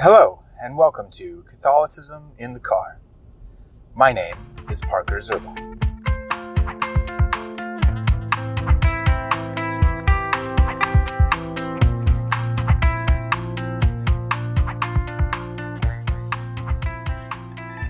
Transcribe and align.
Hello, 0.00 0.42
and 0.60 0.76
welcome 0.76 1.10
to 1.10 1.44
Catholicism 1.46 2.32
in 2.38 2.54
the 2.54 2.60
Car. 2.60 2.98
My 3.94 4.10
name 4.10 4.34
is 4.70 4.80
Parker 4.80 5.18
Zurbuch. 5.18 5.58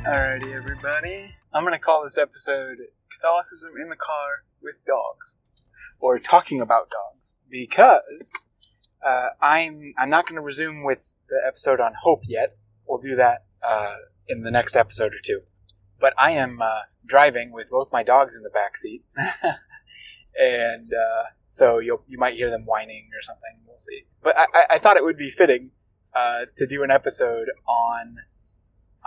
Alrighty, 0.05 0.53
everybody. 0.53 1.37
I'm 1.53 1.63
going 1.63 1.73
to 1.73 1.79
call 1.79 2.03
this 2.03 2.19
episode 2.19 2.79
Catholicism 3.11 3.77
in 3.81 3.91
the 3.91 3.97
Car 3.97 4.43
with 4.61 4.85
Dogs, 4.85 5.39
or 6.01 6.19
Talking 6.19 6.61
About 6.61 6.91
Dogs, 6.91 7.35
because 7.49 8.33
uh, 9.03 9.29
I'm 9.41 9.95
I'm 9.99 10.11
not 10.11 10.27
going 10.27 10.37
to 10.37 10.43
resume 10.43 10.85
with 10.85 11.15
the 11.29 11.41
episode 11.47 11.81
on 11.81 11.93
hope 12.01 12.23
yet. 12.27 12.57
We'll 12.87 13.01
do 13.01 13.17
that 13.17 13.45
uh, 13.63 13.97
in 14.29 14.43
the 14.43 14.51
next 14.51 14.77
episode 14.77 15.15
or 15.15 15.21
two. 15.23 15.41
But 16.01 16.15
I 16.19 16.33
am 16.33 16.61
uh, 16.63 16.83
driving 17.05 17.53
with 17.53 17.71
both 17.71 17.93
my 17.93 18.03
dogs 18.03 18.37
in 18.37 18.43
the 18.43 18.51
back 18.51 18.77
seat, 18.77 19.05
and 20.39 20.93
uh, 20.93 21.25
so 21.51 21.79
you 21.79 22.03
you 22.09 22.19
might 22.19 22.35
hear 22.35 22.51
them 22.51 22.65
whining 22.65 23.09
or 23.17 23.23
something. 23.23 23.61
We'll 23.67 23.79
see. 23.79 24.05
But 24.23 24.39
I, 24.39 24.47
I, 24.71 24.79
thought 24.79 24.97
it 24.97 25.05
would 25.05 25.17
be 25.17 25.31
fitting 25.31 25.71
uh, 26.15 26.47
to 26.57 26.67
do 26.67 26.83
an 26.83 26.91
episode 26.91 27.49
on 27.67 28.17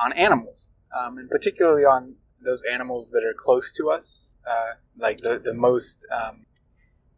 on 0.01 0.13
animals, 0.13 0.71
um, 0.97 1.17
and 1.17 1.29
particularly 1.29 1.83
on 1.83 2.15
those 2.41 2.63
animals 2.63 3.11
that 3.11 3.23
are 3.23 3.33
close 3.37 3.71
to 3.73 3.89
us, 3.89 4.31
uh, 4.49 4.71
like 4.97 5.19
the 5.19 5.39
the 5.39 5.53
most 5.53 6.07
um, 6.11 6.45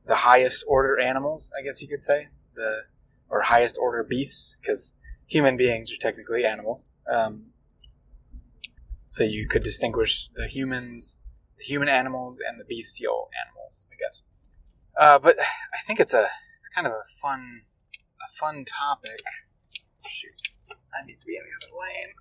the 0.06 0.16
highest 0.16 0.64
order 0.68 1.00
animals, 1.00 1.52
I 1.58 1.64
guess 1.64 1.82
you 1.82 1.88
could 1.88 2.04
say, 2.04 2.30
the 2.58 2.84
or 3.30 3.42
highest 3.42 3.78
order 3.80 4.04
beasts, 4.04 4.56
because 4.60 4.92
human 5.28 5.56
beings 5.58 5.92
are 5.94 5.98
technically 5.98 6.46
animals. 6.46 6.86
Um, 7.10 7.52
so 9.08 9.24
you 9.24 9.48
could 9.48 9.64
distinguish 9.64 10.30
the 10.36 10.48
humans, 10.48 11.18
the 11.58 11.64
human 11.64 11.88
animals, 11.88 12.42
and 12.44 12.60
the 12.60 12.66
bestial 12.68 13.30
animals, 13.46 13.88
I 13.92 13.96
guess. 13.96 14.24
Uh, 14.98 15.20
but 15.20 15.40
I 15.40 15.80
think 15.86 16.00
it's 16.00 16.14
a 16.14 16.28
it's 16.58 16.68
kind 16.68 16.88
of 16.88 16.94
a 16.94 17.06
fun 17.22 17.64
a 18.20 18.30
fun 18.36 18.66
topic. 18.66 19.22
Shoot, 20.08 20.52
I 20.92 21.06
need 21.06 21.20
to 21.22 21.28
be 21.28 21.38
in 21.38 21.44
the 21.46 21.56
other 21.56 21.74
lane. 21.76 22.12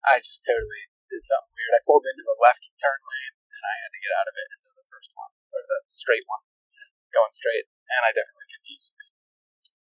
I 0.00 0.22
just 0.24 0.40
totally 0.46 0.88
did 1.12 1.20
something 1.20 1.52
weird. 1.52 1.76
I 1.76 1.84
pulled 1.84 2.08
into 2.08 2.24
the 2.24 2.38
left 2.40 2.64
turn 2.80 3.00
lane 3.04 3.34
and 3.52 3.62
I 3.66 3.74
had 3.84 3.92
to 3.92 4.00
get 4.00 4.16
out 4.16 4.30
of 4.30 4.34
it 4.38 4.48
into 4.48 4.70
the 4.72 4.86
first 4.88 5.12
one 5.12 5.32
or 5.52 5.60
the 5.60 5.78
straight 5.92 6.24
one, 6.24 6.40
going 7.12 7.34
straight, 7.36 7.68
and 7.90 8.00
I 8.06 8.10
definitely 8.14 8.48
confused 8.50 8.94
me. 8.96 9.06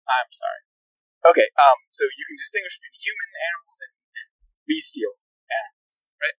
I'm 0.05 0.29
sorry. 0.29 0.63
Okay, 1.25 1.49
um, 1.57 1.89
so 1.89 2.05
you 2.05 2.25
can 2.29 2.37
distinguish 2.37 2.77
between 2.77 3.01
human 3.01 3.29
animals 3.41 3.79
and, 3.81 3.93
bestial 4.65 5.21
animals, 5.49 6.09
right? 6.19 6.37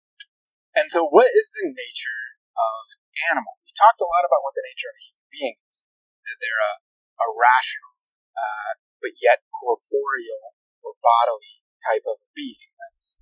And 0.74 0.90
so, 0.90 1.06
what 1.06 1.30
is 1.30 1.54
the 1.54 1.66
nature 1.70 2.22
of 2.58 2.82
an 2.90 3.02
animal? 3.32 3.54
We've 3.62 3.78
talked 3.78 4.02
a 4.02 4.10
lot 4.10 4.26
about 4.26 4.42
what 4.42 4.52
the 4.58 4.66
nature 4.66 4.90
of 4.90 4.98
a 4.98 5.06
human 5.06 5.26
being 5.30 5.56
is. 5.70 5.86
That 6.26 6.38
they're 6.42 6.58
a, 6.58 6.74
a 7.22 7.26
rational, 7.38 7.94
uh, 8.34 8.82
but 8.98 9.14
yet 9.22 9.46
corporeal 9.54 10.58
or 10.82 10.98
bodily 10.98 11.62
type 11.86 12.02
of 12.10 12.18
being. 12.34 12.74
That's 12.82 13.16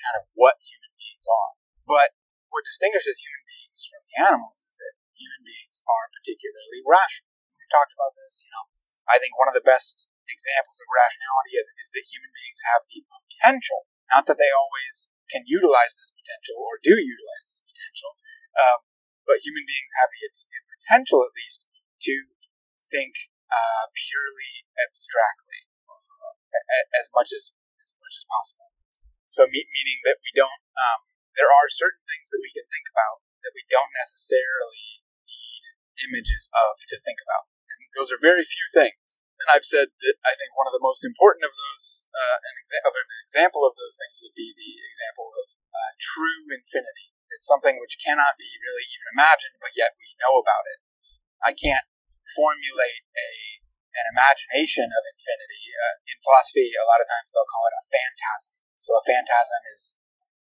kind 0.00 0.16
of 0.16 0.24
what 0.32 0.56
human 0.64 0.96
beings 0.96 1.28
are. 1.28 1.52
But 1.84 2.16
what 2.48 2.64
distinguishes 2.64 3.20
human 3.20 3.44
beings 3.44 3.84
from 3.84 4.00
the 4.08 4.16
animals 4.24 4.64
is 4.64 4.74
that 4.80 4.96
human 5.12 5.44
beings 5.44 5.84
are 5.84 6.08
particularly 6.08 6.80
rational. 6.88 7.27
We've 7.68 7.76
talked 7.76 7.92
about 7.92 8.16
this, 8.16 8.40
you 8.40 8.48
know. 8.48 8.64
I 9.12 9.20
think 9.20 9.36
one 9.36 9.44
of 9.44 9.52
the 9.52 9.60
best 9.60 10.08
examples 10.24 10.80
of 10.80 10.88
rationality 10.88 11.60
is 11.76 11.92
that 11.92 12.08
human 12.08 12.32
beings 12.32 12.64
have 12.64 12.88
the 12.88 13.04
potential, 13.04 13.84
not 14.08 14.24
that 14.24 14.40
they 14.40 14.48
always 14.48 15.12
can 15.28 15.44
utilize 15.44 15.92
this 15.92 16.08
potential 16.16 16.56
or 16.64 16.80
do 16.80 16.96
utilize 16.96 17.52
this 17.52 17.60
potential, 17.60 18.16
um, 18.56 18.88
but 19.28 19.44
human 19.44 19.68
beings 19.68 19.92
have 20.00 20.08
the, 20.08 20.32
the, 20.32 20.60
potential, 20.80 21.20
at 21.28 21.36
least, 21.36 21.68
to 22.08 22.32
think 22.88 23.28
uh, 23.52 23.92
purely 23.92 24.64
abstractly 24.88 25.68
uh, 25.92 26.88
as 26.96 27.12
much 27.12 27.36
as 27.36 27.52
as 27.84 27.92
much 28.00 28.16
as 28.16 28.24
possible. 28.24 28.72
So, 29.28 29.44
me- 29.44 29.68
meaning 29.68 30.00
that 30.08 30.24
we 30.24 30.32
don't, 30.32 30.64
um, 30.72 31.04
there 31.36 31.52
are 31.52 31.68
certain 31.68 32.00
things 32.08 32.32
that 32.32 32.40
we 32.40 32.48
can 32.48 32.64
think 32.72 32.88
about 32.88 33.20
that 33.44 33.52
we 33.52 33.68
don't 33.68 33.92
necessarily 33.92 35.04
need 35.28 35.62
images 36.08 36.48
of 36.56 36.80
to 36.88 36.96
think 36.96 37.20
about. 37.20 37.52
Those 37.96 38.12
are 38.12 38.20
very 38.20 38.44
few 38.44 38.66
things 38.74 39.18
and 39.38 39.48
I've 39.54 39.66
said 39.66 39.94
that 39.94 40.16
I 40.26 40.34
think 40.34 40.50
one 40.58 40.66
of 40.66 40.74
the 40.74 40.82
most 40.82 41.06
important 41.06 41.46
of 41.46 41.54
those, 41.54 42.10
uh, 42.10 42.38
an, 42.42 42.54
exa- 42.58 42.82
an 42.82 43.22
example 43.22 43.62
of 43.62 43.78
those 43.78 43.94
things 43.94 44.18
would 44.18 44.34
be 44.34 44.50
the 44.50 44.72
example 44.90 45.30
of 45.30 45.46
uh, 45.70 45.92
true 46.02 46.42
infinity. 46.50 47.14
It's 47.30 47.46
something 47.46 47.78
which 47.78 48.02
cannot 48.02 48.34
be 48.34 48.50
really 48.58 48.86
even 48.90 49.14
imagined, 49.14 49.54
but 49.62 49.78
yet 49.78 49.94
we 49.94 50.10
know 50.18 50.42
about 50.42 50.66
it. 50.66 50.82
I 51.38 51.54
can't 51.54 51.86
formulate 52.34 53.06
a 53.14 53.30
an 53.98 54.06
imagination 54.14 54.86
of 54.94 55.02
infinity. 55.10 55.64
Uh, 55.74 55.96
in 56.06 56.18
philosophy, 56.22 56.70
a 56.70 56.86
lot 56.86 57.02
of 57.02 57.08
times 57.10 57.34
they'll 57.34 57.50
call 57.50 57.66
it 57.66 57.78
a 57.78 57.88
phantasm. 57.90 58.54
So 58.78 58.94
a 58.94 59.02
phantasm 59.02 59.62
is 59.74 59.96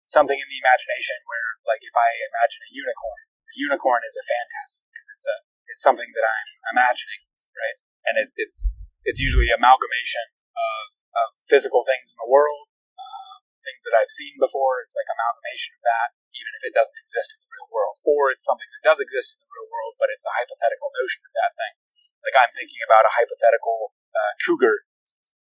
something 0.07 0.39
in 0.39 0.49
the 0.51 0.61
imagination 0.61 1.19
where, 1.27 1.59
like, 1.67 1.83
if 1.83 1.95
I 1.95 2.11
imagine 2.31 2.63
a 2.63 2.71
unicorn, 2.71 3.23
a 3.27 3.55
unicorn 3.59 4.03
is 4.07 4.19
a 4.19 4.27
phantasm 4.27 4.87
because 4.91 5.09
it's 5.15 5.27
a 5.31 5.37
it's 5.71 5.83
something 5.83 6.11
that 6.11 6.27
I'm 6.27 6.51
imagining, 6.75 7.30
right? 7.55 7.79
And 8.07 8.15
it, 8.17 8.29
it's 8.37 8.67
it's 9.05 9.21
usually 9.21 9.49
amalgamation 9.49 10.27
of, 10.53 10.85
of 11.17 11.29
physical 11.49 11.85
things 11.89 12.13
in 12.13 12.19
the 12.21 12.29
world, 12.29 12.69
uh, 13.01 13.37
things 13.65 13.81
that 13.89 13.97
I've 13.97 14.13
seen 14.13 14.37
before. 14.37 14.85
It's 14.85 14.97
like 14.97 15.09
amalgamation 15.09 15.77
of 15.77 15.83
that, 15.89 16.09
even 16.37 16.53
if 16.61 16.63
it 16.69 16.77
doesn't 16.77 16.99
exist 17.01 17.37
in 17.37 17.41
the 17.41 17.51
real 17.51 17.69
world, 17.73 17.97
or 18.05 18.29
it's 18.29 18.45
something 18.45 18.69
that 18.69 18.85
does 18.85 19.01
exist 19.01 19.37
in 19.37 19.41
the 19.41 19.51
real 19.51 19.69
world, 19.73 19.97
but 19.97 20.13
it's 20.13 20.29
a 20.29 20.37
hypothetical 20.37 20.93
notion 20.93 21.25
of 21.25 21.33
that 21.33 21.57
thing. 21.57 21.75
Like 22.21 22.37
I'm 22.37 22.53
thinking 22.53 22.81
about 22.85 23.09
a 23.09 23.17
hypothetical 23.17 23.97
uh, 24.13 24.33
cougar 24.45 24.85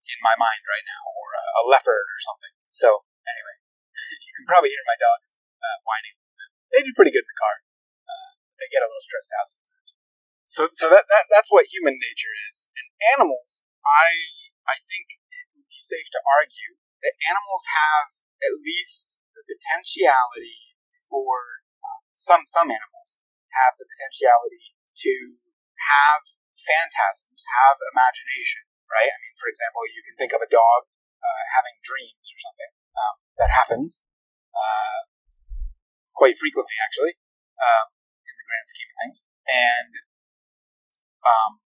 in 0.08 0.18
my 0.24 0.34
mind 0.40 0.62
right 0.64 0.86
now, 0.88 1.04
or 1.12 1.28
a, 1.36 1.44
a, 1.60 1.62
leopard 1.68 2.06
or 2.08 2.20
something. 2.24 2.54
So 2.72 3.04
anyway, 3.28 3.56
you 4.26 4.32
can 4.40 4.46
probably 4.48 4.72
hear 4.72 4.82
my 4.88 4.98
dogs 4.98 5.36
uh, 5.60 5.78
whining. 5.84 6.16
They 6.72 6.80
do 6.80 6.96
pretty 6.96 7.12
good 7.12 7.22
in 7.26 7.30
the 7.30 7.40
car. 7.40 7.56
Uh, 8.08 8.30
they 8.58 8.66
get 8.72 8.80
a 8.80 8.88
little 8.88 9.04
stressed 9.04 9.30
out 9.36 9.52
sometimes. 9.52 9.79
So, 10.50 10.66
so 10.74 10.90
that, 10.90 11.06
that 11.06 11.30
that's 11.30 11.46
what 11.46 11.70
human 11.70 11.94
nature 11.94 12.34
is. 12.50 12.74
And 12.74 12.90
animals, 13.14 13.62
I 13.86 14.10
I 14.66 14.82
think 14.82 15.14
it 15.30 15.46
would 15.54 15.70
be 15.70 15.78
safe 15.78 16.10
to 16.10 16.20
argue 16.26 16.74
that 17.06 17.14
animals 17.22 17.70
have 17.70 18.18
at 18.42 18.58
least 18.58 19.22
the 19.38 19.46
potentiality 19.46 20.74
for 21.06 21.62
um, 21.86 22.02
some 22.18 22.42
some 22.50 22.66
animals 22.66 23.22
have 23.54 23.78
the 23.78 23.86
potentiality 23.86 24.74
to 25.06 25.38
have 25.86 26.34
phantasms, 26.58 27.46
have 27.62 27.78
imagination, 27.94 28.66
right? 28.90 29.08
I 29.08 29.18
mean, 29.22 29.34
for 29.38 29.46
example, 29.46 29.86
you 29.86 30.02
can 30.02 30.18
think 30.18 30.34
of 30.34 30.42
a 30.42 30.50
dog 30.50 30.90
uh, 31.22 31.44
having 31.54 31.78
dreams 31.86 32.26
or 32.26 32.38
something. 32.42 32.70
Um, 32.98 33.14
that 33.38 33.54
happens 33.54 34.02
uh, 34.52 35.06
quite 36.12 36.36
frequently, 36.36 36.74
actually, 36.82 37.14
um, 37.56 37.94
in 38.26 38.34
the 38.34 38.46
grand 38.50 38.66
scheme 38.66 38.90
of 38.90 38.98
things. 38.98 39.18
And 39.48 40.09
um, 41.24 41.60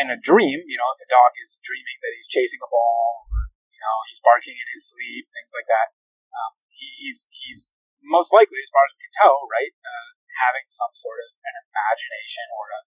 and 0.00 0.10
a 0.10 0.18
dream, 0.18 0.64
you 0.64 0.78
know, 0.80 0.90
if 0.96 1.00
a 1.04 1.08
dog 1.12 1.36
is 1.38 1.60
dreaming 1.62 2.00
that 2.02 2.16
he's 2.16 2.30
chasing 2.30 2.62
a 2.64 2.70
ball, 2.70 3.28
or, 3.28 3.52
you 3.70 3.80
know, 3.80 3.96
he's 4.08 4.22
barking 4.24 4.56
in 4.56 4.68
his 4.72 4.88
sleep, 4.88 5.28
things 5.30 5.52
like 5.52 5.68
that, 5.68 5.92
um, 6.32 6.56
he, 6.72 6.88
he's 6.98 7.28
he's 7.30 7.70
most 8.02 8.34
likely, 8.34 8.58
as 8.58 8.72
far 8.72 8.82
as 8.88 8.92
we 8.98 9.04
can 9.06 9.14
tell, 9.14 9.46
right, 9.46 9.70
uh, 9.78 10.08
having 10.42 10.66
some 10.66 10.90
sort 10.96 11.22
of 11.22 11.38
an 11.46 11.54
imagination 11.54 12.46
or 12.50 12.66
a, 12.74 12.80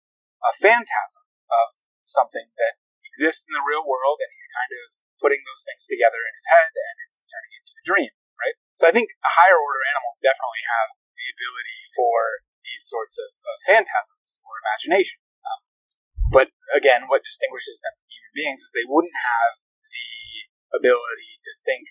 a 0.50 0.52
phantasm 0.58 1.28
of 1.46 1.78
something 2.02 2.50
that 2.58 2.82
exists 3.06 3.46
in 3.46 3.54
the 3.54 3.62
real 3.62 3.86
world, 3.86 4.18
and 4.18 4.32
he's 4.34 4.50
kind 4.50 4.72
of 4.74 4.90
putting 5.22 5.40
those 5.46 5.62
things 5.62 5.86
together 5.86 6.18
in 6.18 6.34
his 6.34 6.48
head, 6.50 6.72
and 6.74 6.96
it's 7.06 7.22
turning 7.24 7.54
into 7.54 7.78
a 7.78 7.86
dream, 7.86 8.12
right? 8.36 8.58
So 8.74 8.90
I 8.90 8.92
think 8.92 9.14
higher 9.22 9.56
order 9.56 9.82
animals 9.94 10.18
definitely 10.18 10.64
have 10.66 10.98
the 11.14 11.30
ability 11.30 11.80
for 11.94 12.42
these 12.66 12.82
sorts 12.82 13.16
of 13.22 13.30
uh, 13.46 13.56
phantasms 13.70 14.42
or 14.42 14.58
imagination. 14.66 15.22
But 16.32 16.52
again, 16.72 17.10
what 17.10 17.26
distinguishes 17.26 17.80
them 17.84 17.94
from 17.96 18.08
human 18.08 18.34
beings 18.34 18.60
is 18.64 18.70
they 18.72 18.88
wouldn't 18.88 19.16
have 19.16 19.60
the 19.88 20.12
ability 20.78 21.32
to 21.44 21.52
think 21.64 21.86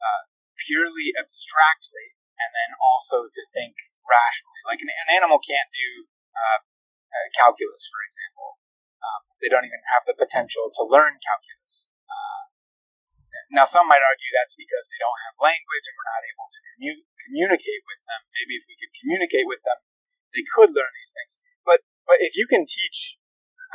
uh, 0.00 0.30
purely 0.66 1.12
abstractly 1.18 2.14
and 2.38 2.50
then 2.54 2.70
also 2.78 3.28
to 3.28 3.42
think 3.50 3.74
rationally. 4.06 4.62
Like 4.66 4.80
an, 4.82 4.90
an 4.90 5.10
animal 5.10 5.40
can't 5.42 5.70
do 5.74 6.08
uh, 6.34 6.60
uh, 6.64 7.26
calculus, 7.34 7.86
for 7.90 8.00
example. 8.06 8.58
Um, 9.04 9.20
they 9.38 9.52
don't 9.52 9.68
even 9.68 9.84
have 9.92 10.08
the 10.08 10.16
potential 10.16 10.72
to 10.72 10.82
learn 10.82 11.20
calculus. 11.20 11.92
Uh, 12.08 12.44
now, 13.52 13.68
some 13.68 13.86
might 13.86 14.02
argue 14.02 14.32
that's 14.32 14.56
because 14.56 14.88
they 14.88 14.98
don't 14.98 15.22
have 15.28 15.36
language 15.38 15.84
and 15.84 15.94
we're 15.94 16.10
not 16.10 16.24
able 16.24 16.48
to 16.48 16.60
commu- 16.74 17.06
communicate 17.22 17.82
with 17.84 18.00
them. 18.08 18.24
Maybe 18.32 18.56
if 18.56 18.64
we 18.66 18.78
could 18.78 18.94
communicate 18.96 19.46
with 19.46 19.62
them, 19.62 19.78
they 20.32 20.42
could 20.42 20.72
learn 20.74 20.90
these 20.96 21.12
things. 21.14 21.38
But 21.62 21.86
but 22.08 22.18
if 22.20 22.34
you 22.34 22.48
can 22.48 22.66
teach 22.66 23.20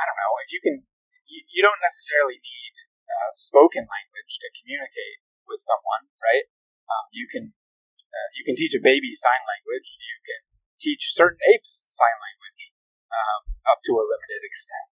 I 0.00 0.08
don't 0.08 0.16
know 0.16 0.32
if 0.40 0.48
you 0.48 0.60
can. 0.64 0.88
You, 1.28 1.44
you 1.52 1.60
don't 1.60 1.78
necessarily 1.84 2.40
need 2.40 2.72
uh, 3.06 3.30
spoken 3.36 3.84
language 3.84 4.40
to 4.40 4.48
communicate 4.56 5.20
with 5.44 5.60
someone, 5.60 6.08
right? 6.24 6.48
Um, 6.88 7.06
you 7.12 7.28
can 7.28 7.52
uh, 8.00 8.28
you 8.34 8.42
can 8.42 8.56
teach 8.56 8.72
a 8.72 8.82
baby 8.82 9.12
sign 9.12 9.44
language. 9.44 9.86
You 10.00 10.18
can 10.24 10.40
teach 10.80 11.12
certain 11.12 11.38
apes 11.52 11.86
sign 11.92 12.16
language 12.18 12.72
um, 13.12 13.40
up 13.68 13.84
to 13.86 13.92
a 14.00 14.04
limited 14.04 14.42
extent. 14.42 14.88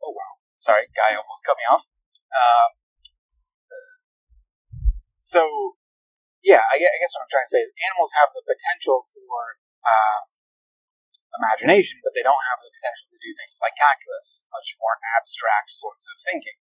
Oh 0.00 0.14
wow! 0.14 0.40
Sorry, 0.56 0.86
guy 0.94 1.18
almost 1.18 1.42
cut 1.42 1.58
me 1.58 1.66
off. 1.66 1.84
Um, 2.30 2.70
so 5.18 5.74
yeah, 6.48 6.62
I 6.70 6.78
guess, 6.78 7.12
what 7.12 7.26
I'm 7.26 7.32
trying 7.32 7.44
to 7.44 7.52
say 7.52 7.62
is 7.66 7.70
animals 7.90 8.14
have 8.14 8.30
the 8.32 8.40
potential 8.46 9.02
for 9.10 9.58
um, 9.84 10.22
imagination, 11.36 12.00
but 12.00 12.16
they 12.16 12.24
don't 12.24 12.48
have 12.48 12.60
the 12.62 12.72
potential 12.72 13.08
to 13.12 13.18
do 13.20 13.30
things 13.36 13.56
like 13.60 13.76
calculus, 13.76 14.48
much 14.48 14.74
more 14.80 14.96
abstract 15.18 15.70
sorts 15.72 16.08
of 16.08 16.16
thinking. 16.22 16.56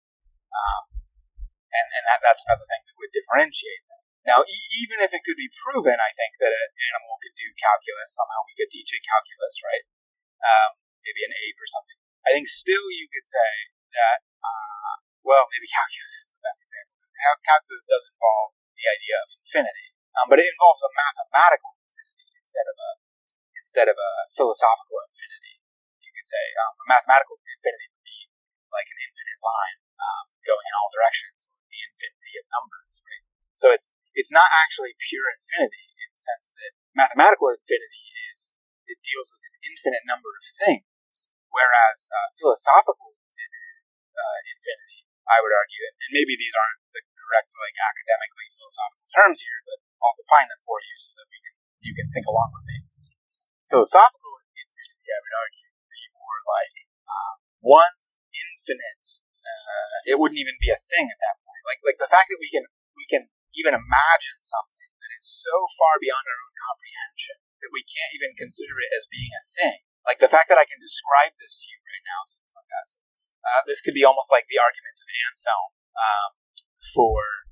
Um, 0.51 0.83
and 1.69 1.88
and 2.00 2.03
that, 2.07 2.23
that's 2.23 2.44
another 2.47 2.65
thing 2.65 2.81
that 2.88 2.95
would 2.97 3.12
differentiate 3.12 3.83
them. 3.91 4.01
Now, 4.25 4.39
e- 4.47 4.69
even 4.81 5.03
if 5.06 5.13
it 5.13 5.21
could 5.21 5.38
be 5.38 5.51
proven, 5.53 6.00
I 6.01 6.12
think 6.17 6.39
that 6.41 6.50
an 6.50 6.71
animal 6.94 7.21
could 7.21 7.35
do 7.38 7.51
calculus 7.59 8.15
somehow. 8.15 8.41
We 8.50 8.57
could 8.57 8.71
teach 8.73 8.89
it 8.89 9.06
calculus, 9.06 9.56
right? 9.62 9.85
Um, 10.41 10.69
maybe 11.06 11.21
an 11.27 11.35
ape 11.35 11.59
or 11.62 11.69
something. 11.69 11.97
I 12.25 12.33
think 12.33 12.50
still 12.50 12.89
you 12.89 13.06
could 13.12 13.27
say 13.27 13.51
that. 13.94 14.25
Uh, 14.41 14.94
well, 15.25 15.50
maybe 15.50 15.65
calculus 15.77 16.13
isn't 16.25 16.38
the 16.38 16.45
best 16.45 16.62
example. 16.62 16.94
Calculus 17.41 17.85
does 17.89 18.06
involve 18.12 18.53
the 18.77 18.85
idea 18.85 19.15
of 19.17 19.27
infinity, 19.39 19.88
um, 20.19 20.29
but 20.29 20.38
it 20.38 20.45
involves 20.45 20.83
a 20.85 20.91
mathematical 20.94 21.73
infinity 21.73 22.27
instead 22.38 22.67
of 22.69 22.75
a 22.75 22.91
instead 23.65 23.89
of 23.89 23.97
a 23.97 24.12
philosophical 24.38 25.01
infinity. 25.09 25.57
You 25.97 26.13
could 26.13 26.29
say 26.29 26.45
um, 26.62 26.77
a 26.77 26.85
mathematical 26.85 27.41
infinity 27.41 27.89
would 27.89 28.06
be 28.06 28.29
like 28.69 28.85
an 28.94 29.01
infinite 29.01 29.41
line 29.41 29.77
um, 29.97 30.25
going 30.45 30.62
in 30.69 30.73
all 30.77 30.94
directions, 30.94 31.50
the 31.50 31.81
infinity 31.81 32.33
of 32.38 32.45
numbers, 32.53 33.01
right? 33.01 33.25
So 33.57 33.73
it's 33.73 33.89
it's 34.13 34.29
not 34.29 34.53
actually 34.53 34.94
pure 35.01 35.33
infinity 35.33 35.97
in 35.97 36.13
the 36.13 36.21
sense 36.21 36.53
that 36.53 36.77
mathematical 36.94 37.50
infinity 37.57 38.06
is 38.29 38.53
it 38.85 39.01
deals 39.01 39.33
with 39.33 39.41
an 39.41 39.57
infinite 39.65 40.06
number 40.06 40.29
of 40.29 40.45
things, 40.45 41.33
whereas 41.50 42.06
uh, 42.13 42.29
philosophical 42.38 43.17
infinity, 43.17 43.81
uh, 44.13 44.39
infinity, 44.45 45.09
I 45.25 45.41
would 45.41 45.50
argue, 45.57 45.81
and 45.89 46.13
maybe 46.13 46.38
these 46.38 46.53
aren't 46.53 46.85
the 46.94 47.01
correct 47.17 47.50
like 47.57 47.73
academically 47.81 48.45
philosophical 48.62 49.09
terms 49.09 49.41
here, 49.41 49.59
but 49.65 49.81
I'll 50.06 50.13
define 50.21 50.53
them 50.53 50.62
for 50.62 50.77
you 50.85 50.94
so 51.01 51.17
that 51.17 51.25
we 51.33 51.41
can 51.41 51.57
you 51.81 51.94
can 51.97 52.06
think 52.13 52.29
along 52.29 52.53
with 52.53 52.69
me. 52.69 52.84
Philosophical 53.75 54.36
infinity, 54.56 55.10
I 55.12 55.19
would 55.19 55.36
argue, 55.36 55.68
would 55.75 55.92
be 55.92 56.06
more 56.16 56.39
like 56.48 56.75
uh, 57.12 57.33
one 57.60 57.95
infinite. 58.31 59.06
Uh, 59.44 59.98
it 60.07 60.16
wouldn't 60.16 60.39
even 60.39 60.56
be 60.63 60.72
a 60.72 60.80
thing 60.80 61.12
at 61.12 61.19
that 61.19 61.36
point. 61.44 61.63
Like 61.68 61.83
like 61.83 62.00
the 62.00 62.07
fact 62.07 62.31
that 62.31 62.39
we 62.39 62.48
can 62.48 62.63
we 62.95 63.04
can 63.12 63.27
even 63.51 63.75
imagine 63.75 64.39
something 64.42 64.89
that 65.04 65.12
is 65.19 65.27
so 65.27 65.68
far 65.75 66.00
beyond 66.00 66.24
our 66.24 66.39
own 66.39 66.56
comprehension 66.56 67.36
that 67.60 67.75
we 67.75 67.83
can't 67.83 68.16
even 68.16 68.31
consider 68.39 68.80
it 68.80 68.92
as 68.95 69.12
being 69.12 69.31
a 69.36 69.44
thing. 69.44 69.80
Like 70.07 70.24
the 70.24 70.31
fact 70.31 70.48
that 70.48 70.62
I 70.62 70.63
can 70.63 70.80
describe 70.80 71.36
this 71.36 71.60
to 71.60 71.66
you 71.68 71.80
right 71.83 72.06
now, 72.07 72.24
something 72.24 72.56
like 72.56 72.72
that. 72.72 72.86
So, 72.88 73.00
uh, 73.44 73.62
this 73.68 73.83
could 73.83 73.98
be 73.98 74.07
almost 74.07 74.31
like 74.31 74.48
the 74.48 74.62
argument 74.62 74.98
of 75.04 75.07
Anselm 75.27 75.69
um, 76.00 76.30
for 76.95 77.45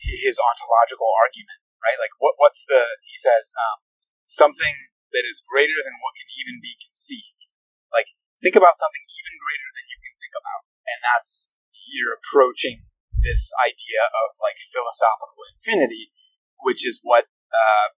his 0.00 0.40
ontological 0.40 1.06
argument, 1.06 1.60
right? 1.78 2.00
Like, 2.00 2.14
what 2.18 2.34
what's 2.40 2.66
the 2.66 2.98
he 3.06 3.16
says 3.16 3.54
um, 3.54 3.84
something 4.26 4.89
that 5.12 5.26
is 5.26 5.42
greater 5.42 5.76
than 5.82 5.98
what 6.00 6.16
can 6.16 6.28
even 6.38 6.62
be 6.62 6.78
conceived. 6.78 7.50
Like, 7.90 8.14
think 8.38 8.54
about 8.54 8.78
something 8.78 9.02
even 9.02 9.34
greater 9.38 9.70
than 9.74 9.86
you 9.90 9.98
can 9.98 10.14
think 10.18 10.34
about, 10.38 10.62
and 10.86 10.98
that's 11.02 11.54
you're 11.90 12.14
approaching 12.14 12.86
this 13.26 13.50
idea 13.58 14.06
of 14.06 14.38
like 14.38 14.62
philosophical 14.70 15.42
infinity, 15.50 16.14
which 16.62 16.86
is 16.86 17.02
what 17.02 17.26
uh, 17.50 17.92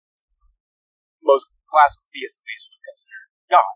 most 1.19 1.51
classical 1.67 2.07
theists 2.15 2.39
would 2.39 2.83
consider 2.87 3.21
God, 3.51 3.75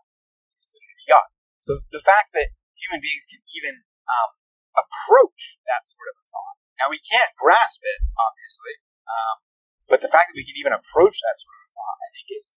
consider 0.64 0.88
to 0.88 0.96
be 0.96 1.06
God. 1.06 1.28
So 1.60 1.84
the 1.92 2.00
fact 2.00 2.32
that 2.32 2.56
human 2.74 3.04
beings 3.04 3.28
can 3.28 3.44
even 3.52 3.84
um, 4.08 4.40
approach 4.72 5.60
that 5.68 5.84
sort 5.84 6.08
of 6.10 6.16
a 6.16 6.24
thought 6.32 6.56
now 6.76 6.92
we 6.92 7.00
can't 7.00 7.32
grasp 7.40 7.80
it, 7.80 8.00
obviously, 8.20 8.84
um, 9.08 9.36
but 9.88 10.04
the 10.04 10.12
fact 10.12 10.32
that 10.32 10.38
we 10.38 10.44
can 10.44 10.56
even 10.60 10.76
approach 10.76 11.24
that 11.24 11.36
sort 11.40 11.56
of 11.56 11.62
a 11.64 11.70
thought, 11.72 11.98
I 12.04 12.08
think, 12.12 12.28
is 12.36 12.52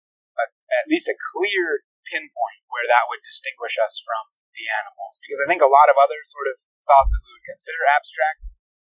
at 0.72 0.90
least 0.92 1.12
a 1.12 1.16
clear 1.16 1.88
pinpoint 2.08 2.62
where 2.72 2.88
that 2.88 3.08
would 3.12 3.24
distinguish 3.24 3.76
us 3.80 4.00
from 4.00 4.38
the 4.56 4.68
animals. 4.72 5.20
Because 5.24 5.40
I 5.44 5.48
think 5.48 5.64
a 5.64 5.70
lot 5.70 5.92
of 5.92 6.00
other 6.00 6.24
sort 6.24 6.48
of 6.48 6.60
thoughts 6.88 7.12
that 7.12 7.24
we 7.24 7.32
would 7.36 7.48
consider 7.48 7.84
abstract 7.88 8.48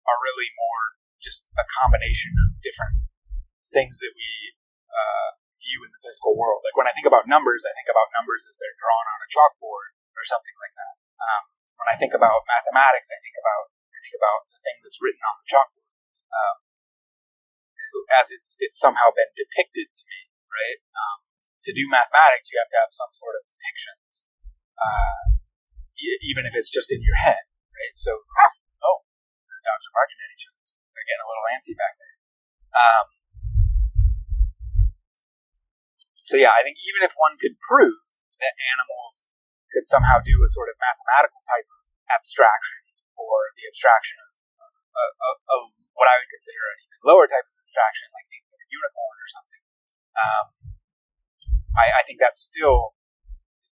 are 0.03 0.19
really 0.19 0.51
more 0.57 0.99
just 1.23 1.47
a 1.55 1.63
combination 1.63 2.35
of 2.35 2.59
different 2.59 2.99
things 3.71 3.97
that 4.03 4.11
we 4.11 4.53
uh, 4.91 5.29
view 5.63 5.87
in 5.87 5.91
the 5.95 6.03
physical 6.03 6.35
world. 6.35 6.61
Like 6.67 6.75
when 6.75 6.89
I 6.89 6.93
think 6.93 7.07
about 7.07 7.25
numbers, 7.25 7.63
I 7.63 7.71
think 7.71 7.87
about 7.87 8.11
numbers 8.11 8.43
as 8.43 8.59
they're 8.59 8.75
drawn 8.75 9.07
on 9.07 9.23
a 9.23 9.31
chalkboard 9.31 9.95
or 10.19 10.23
something 10.27 10.57
like 10.59 10.75
that. 10.75 10.95
Um, 11.23 11.43
when 11.79 11.87
I 11.87 11.95
think 11.95 12.11
about 12.11 12.43
mathematics, 12.45 13.07
I 13.09 13.17
think 13.23 13.39
about 13.39 13.71
I 13.71 13.99
think 14.03 14.19
about 14.19 14.51
the 14.51 14.59
thing 14.59 14.77
that's 14.83 14.99
written 14.99 15.23
on 15.23 15.35
the 15.39 15.47
chalkboard, 15.47 15.87
um, 16.35 16.57
as 18.19 18.35
it's 18.35 18.59
it's 18.59 18.75
somehow 18.75 19.15
been 19.15 19.31
depicted 19.31 19.87
to 19.95 20.03
me, 20.11 20.27
right? 20.51 20.79
Um, 20.91 21.22
to 21.63 21.71
do 21.71 21.87
mathematics, 21.87 22.51
you 22.51 22.59
have 22.59 22.71
to 22.71 22.79
have 22.83 22.91
some 22.91 23.11
sort 23.15 23.39
of 23.39 23.47
depictions, 23.47 24.27
uh, 24.75 25.39
even 26.23 26.43
if 26.43 26.53
it's 26.53 26.71
just 26.71 26.91
in 26.91 26.99
your 26.99 27.15
head, 27.15 27.43
right? 27.71 27.95
So, 27.95 28.11
oh, 28.83 28.99
dogs 29.63 29.87
are 29.87 29.95
barking 29.95 30.19
at 30.19 30.33
each 30.35 30.45
other. 30.47 30.59
They're 30.91 31.07
getting 31.07 31.23
a 31.23 31.29
little 31.31 31.47
antsy 31.55 31.75
back 31.79 31.95
there. 31.95 32.17
Um, 32.73 33.05
so 36.19 36.35
yeah, 36.39 36.51
I 36.55 36.63
think 36.63 36.79
even 36.83 37.03
if 37.03 37.15
one 37.15 37.39
could 37.39 37.59
prove 37.63 37.99
that 38.43 38.55
animals 38.75 39.31
could 39.71 39.87
somehow 39.87 40.19
do 40.21 40.43
a 40.43 40.49
sort 40.51 40.69
of 40.69 40.75
mathematical 40.79 41.41
type 41.47 41.67
of 41.67 41.81
abstraction 42.11 42.83
or 43.15 43.51
the 43.57 43.65
abstraction 43.67 44.19
of, 44.19 44.31
of, 44.93 45.11
of, 45.17 45.35
of 45.49 45.61
what 45.95 46.11
I 46.11 46.19
would 46.19 46.31
consider 46.31 46.63
an 46.75 46.79
even 46.83 46.99
lower 47.07 47.25
type 47.25 47.45
of 47.45 47.55
abstraction, 47.63 48.09
like 48.13 48.27
a 48.29 48.39
unicorn 48.69 49.17
or 49.17 49.29
something. 49.29 49.63
Um, 50.13 50.45
I, 51.73 51.85
I, 51.99 52.01
think 52.05 52.21
that's 52.21 52.41
still 52.41 52.93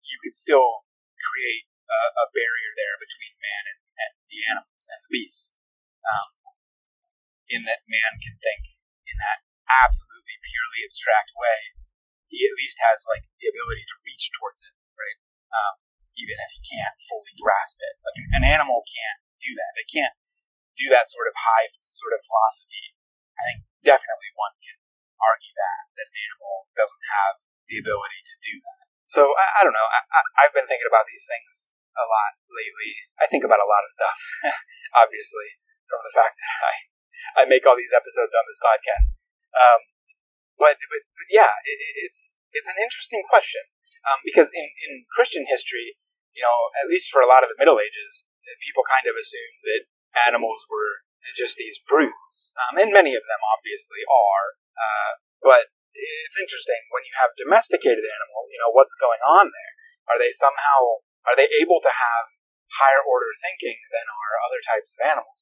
you 0.02 0.18
could 0.22 0.34
still 0.34 0.86
create 1.18 1.70
a, 1.86 2.00
a 2.20 2.24
barrier 2.34 2.72
there 2.74 2.96
between 2.98 3.34
man 3.38 3.62
and, 3.70 3.80
and, 3.98 4.12
the 4.28 4.40
animals 4.50 4.84
and 4.90 5.00
the 5.06 5.10
beasts. 5.14 5.54
Um, 6.04 6.30
in 7.48 7.62
that 7.70 7.86
man 7.86 8.18
can 8.18 8.36
think 8.40 8.76
in 9.06 9.16
that 9.20 9.46
absolutely 9.68 10.36
purely 10.42 10.82
abstract 10.84 11.32
way, 11.38 11.76
he 12.28 12.42
at 12.44 12.56
least 12.58 12.82
has 12.82 13.06
like 13.06 13.30
the 13.38 13.48
ability 13.48 13.84
to 13.86 14.02
reach 14.02 14.32
towards 14.34 14.64
it, 14.64 14.74
right? 14.98 15.18
Um, 15.54 15.74
even 16.18 16.38
if 16.38 16.50
he 16.54 16.60
can't 16.66 16.98
fully 17.10 17.34
grasp 17.38 17.78
it. 17.78 17.94
Like 18.02 18.18
an 18.38 18.46
animal 18.46 18.82
can't 18.86 19.20
do 19.42 19.54
that. 19.54 19.70
They 19.74 19.86
can't 19.86 20.14
do 20.74 20.90
that 20.90 21.10
sort 21.10 21.30
of 21.30 21.34
high 21.38 21.70
sort 21.78 22.14
of 22.14 22.26
philosophy. 22.26 22.94
I 23.38 23.42
think 23.50 23.58
definitely 23.82 24.30
one 24.34 24.54
can 24.62 24.78
argue 25.18 25.54
that 25.54 25.90
that 25.98 26.10
an 26.10 26.18
animal 26.18 26.70
doesn't 26.74 27.04
have 27.10 27.34
the 27.68 27.80
ability 27.80 28.20
to 28.24 28.36
do 28.44 28.54
that. 28.60 28.84
So 29.08 29.30
I, 29.36 29.46
I 29.58 29.66
don't 29.66 29.76
know. 29.76 29.88
I, 29.88 30.48
have 30.48 30.56
been 30.56 30.68
thinking 30.68 30.88
about 30.88 31.06
these 31.08 31.24
things 31.28 31.70
a 31.94 32.04
lot 32.08 32.32
lately. 32.50 32.92
I 33.20 33.28
think 33.28 33.44
about 33.44 33.62
a 33.62 33.68
lot 33.68 33.84
of 33.84 33.90
stuff, 33.92 34.18
obviously, 35.04 35.60
from 35.86 36.00
the 36.02 36.14
fact 36.14 36.40
that 36.40 36.60
I 36.64 36.74
I 37.34 37.42
make 37.48 37.66
all 37.66 37.74
these 37.74 37.94
episodes 37.94 38.30
on 38.30 38.44
this 38.46 38.60
podcast. 38.62 39.06
Um, 39.54 39.80
but, 40.54 40.78
but, 40.78 41.02
but 41.02 41.28
yeah, 41.30 41.50
it, 41.66 41.78
it's 42.06 42.38
it's 42.54 42.70
an 42.70 42.78
interesting 42.78 43.26
question 43.26 43.62
um, 44.06 44.22
because 44.22 44.54
in, 44.54 44.66
in 44.86 45.02
Christian 45.10 45.42
history, 45.50 45.98
you 46.30 46.42
know, 46.46 46.58
at 46.78 46.86
least 46.86 47.10
for 47.10 47.18
a 47.18 47.30
lot 47.30 47.42
of 47.42 47.50
the 47.50 47.58
Middle 47.58 47.82
Ages, 47.82 48.22
people 48.62 48.86
kind 48.86 49.10
of 49.10 49.18
assumed 49.18 49.58
that 49.66 49.82
animals 50.30 50.62
were 50.70 51.02
just 51.34 51.58
these 51.58 51.80
brutes, 51.82 52.54
um, 52.54 52.78
and 52.78 52.94
many 52.94 53.16
of 53.18 53.24
them 53.26 53.42
obviously 53.42 54.06
are. 54.06 54.46
Uh, 54.78 55.12
but 55.42 55.64
it's 55.94 56.38
interesting 56.38 56.82
when 56.90 57.06
you 57.06 57.14
have 57.16 57.38
domesticated 57.38 58.02
animals. 58.02 58.50
You 58.50 58.58
know 58.60 58.74
what's 58.74 58.98
going 58.98 59.22
on 59.22 59.48
there. 59.48 59.72
Are 60.10 60.18
they 60.18 60.34
somehow 60.34 61.06
are 61.24 61.38
they 61.38 61.48
able 61.62 61.80
to 61.80 61.92
have 61.92 62.24
higher 62.74 63.00
order 63.06 63.30
thinking 63.38 63.78
than 63.94 64.04
are 64.04 64.44
other 64.44 64.60
types 64.60 64.90
of 64.92 65.00
animals? 65.06 65.38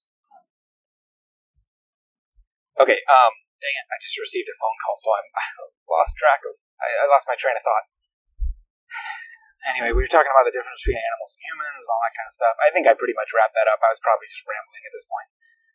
Okay, 2.80 3.00
um, 3.08 3.32
dang 3.60 3.76
it! 3.76 3.86
I 3.88 3.96
just 4.00 4.16
received 4.20 4.48
a 4.48 4.56
phone 4.56 4.78
call, 4.84 4.96
so 4.96 5.08
I'm 5.12 5.28
I 5.40 5.44
lost 5.88 6.16
track 6.16 6.44
of. 6.44 6.56
I, 6.80 6.88
I 7.02 7.04
lost 7.08 7.30
my 7.30 7.38
train 7.38 7.54
of 7.56 7.64
thought 7.64 7.86
anyway, 9.70 9.92
we 9.94 10.02
were 10.04 10.12
talking 10.12 10.30
about 10.30 10.46
the 10.46 10.54
difference 10.54 10.82
between 10.82 11.00
animals 11.00 11.32
and 11.36 11.42
humans 11.46 11.82
and 11.84 11.90
all 11.90 12.02
that 12.02 12.16
kind 12.16 12.28
of 12.28 12.34
stuff. 12.36 12.54
I 12.60 12.68
think 12.72 12.84
I 12.88 12.92
pretty 12.96 13.16
much 13.16 13.30
wrapped 13.32 13.56
that 13.56 13.70
up. 13.70 13.80
I 13.80 13.92
was 13.92 14.02
probably 14.02 14.28
just 14.28 14.44
rambling 14.44 14.84
at 14.84 14.94
this 14.94 15.06
point. 15.08 15.28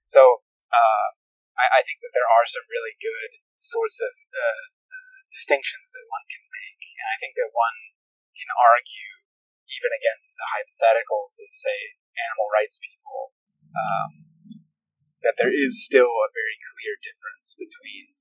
So 0.07 0.43
uh, 0.71 1.07
I, 1.59 1.79
I, 1.79 1.87
think 1.87 1.99
that 2.03 2.11
there 2.15 2.27
are 2.27 2.45
some 2.47 2.63
really 2.67 2.95
good 2.99 3.43
sorts 3.59 3.97
of 4.01 4.13
uh, 4.13 4.63
distinctions 5.33 5.89
that 5.91 6.05
one 6.09 6.25
can 6.29 6.43
make, 6.47 6.81
and 6.97 7.07
I 7.07 7.17
think 7.21 7.33
that 7.37 7.51
one 7.53 7.77
can 8.37 8.49
argue 8.53 9.13
even 9.67 9.91
against 9.91 10.33
the 10.37 10.47
hypotheticals 10.47 11.37
of, 11.43 11.49
say, 11.51 11.77
animal 12.15 12.47
rights 12.49 12.79
people 12.79 13.35
um, 13.75 14.11
that 15.21 15.35
there 15.35 15.51
is 15.51 15.83
still 15.83 16.09
a 16.09 16.33
very 16.33 16.57
clear 16.71 16.95
difference 17.03 17.53
between 17.57 18.15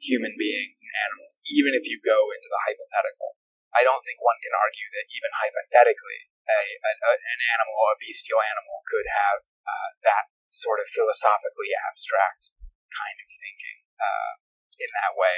human 0.00 0.32
beings 0.38 0.80
and 0.80 0.92
animals, 1.08 1.42
even 1.50 1.72
if 1.76 1.84
you 1.88 1.98
go 2.00 2.30
into 2.32 2.48
the 2.48 2.62
hypothetical. 2.64 3.36
I 3.74 3.84
don't 3.84 4.00
think 4.06 4.22
one 4.24 4.40
can 4.40 4.54
argue 4.56 4.88
that 4.96 5.10
even 5.12 5.32
hypothetically, 5.36 6.32
a, 6.48 6.60
a, 6.80 7.12
an 7.12 7.40
animal, 7.58 7.76
a 7.92 7.96
bestial 8.00 8.40
animal, 8.40 8.80
could 8.88 9.04
have 9.04 9.38
uh, 9.66 9.90
that 10.06 10.32
sort 10.48 10.80
of 10.80 10.88
philosophically 10.88 11.74
abstract 11.90 12.54
kind 12.88 13.18
of 13.20 13.28
thinking 13.28 13.85
uh, 13.98 14.32
in 14.78 14.90
that 15.02 15.16
way. 15.16 15.36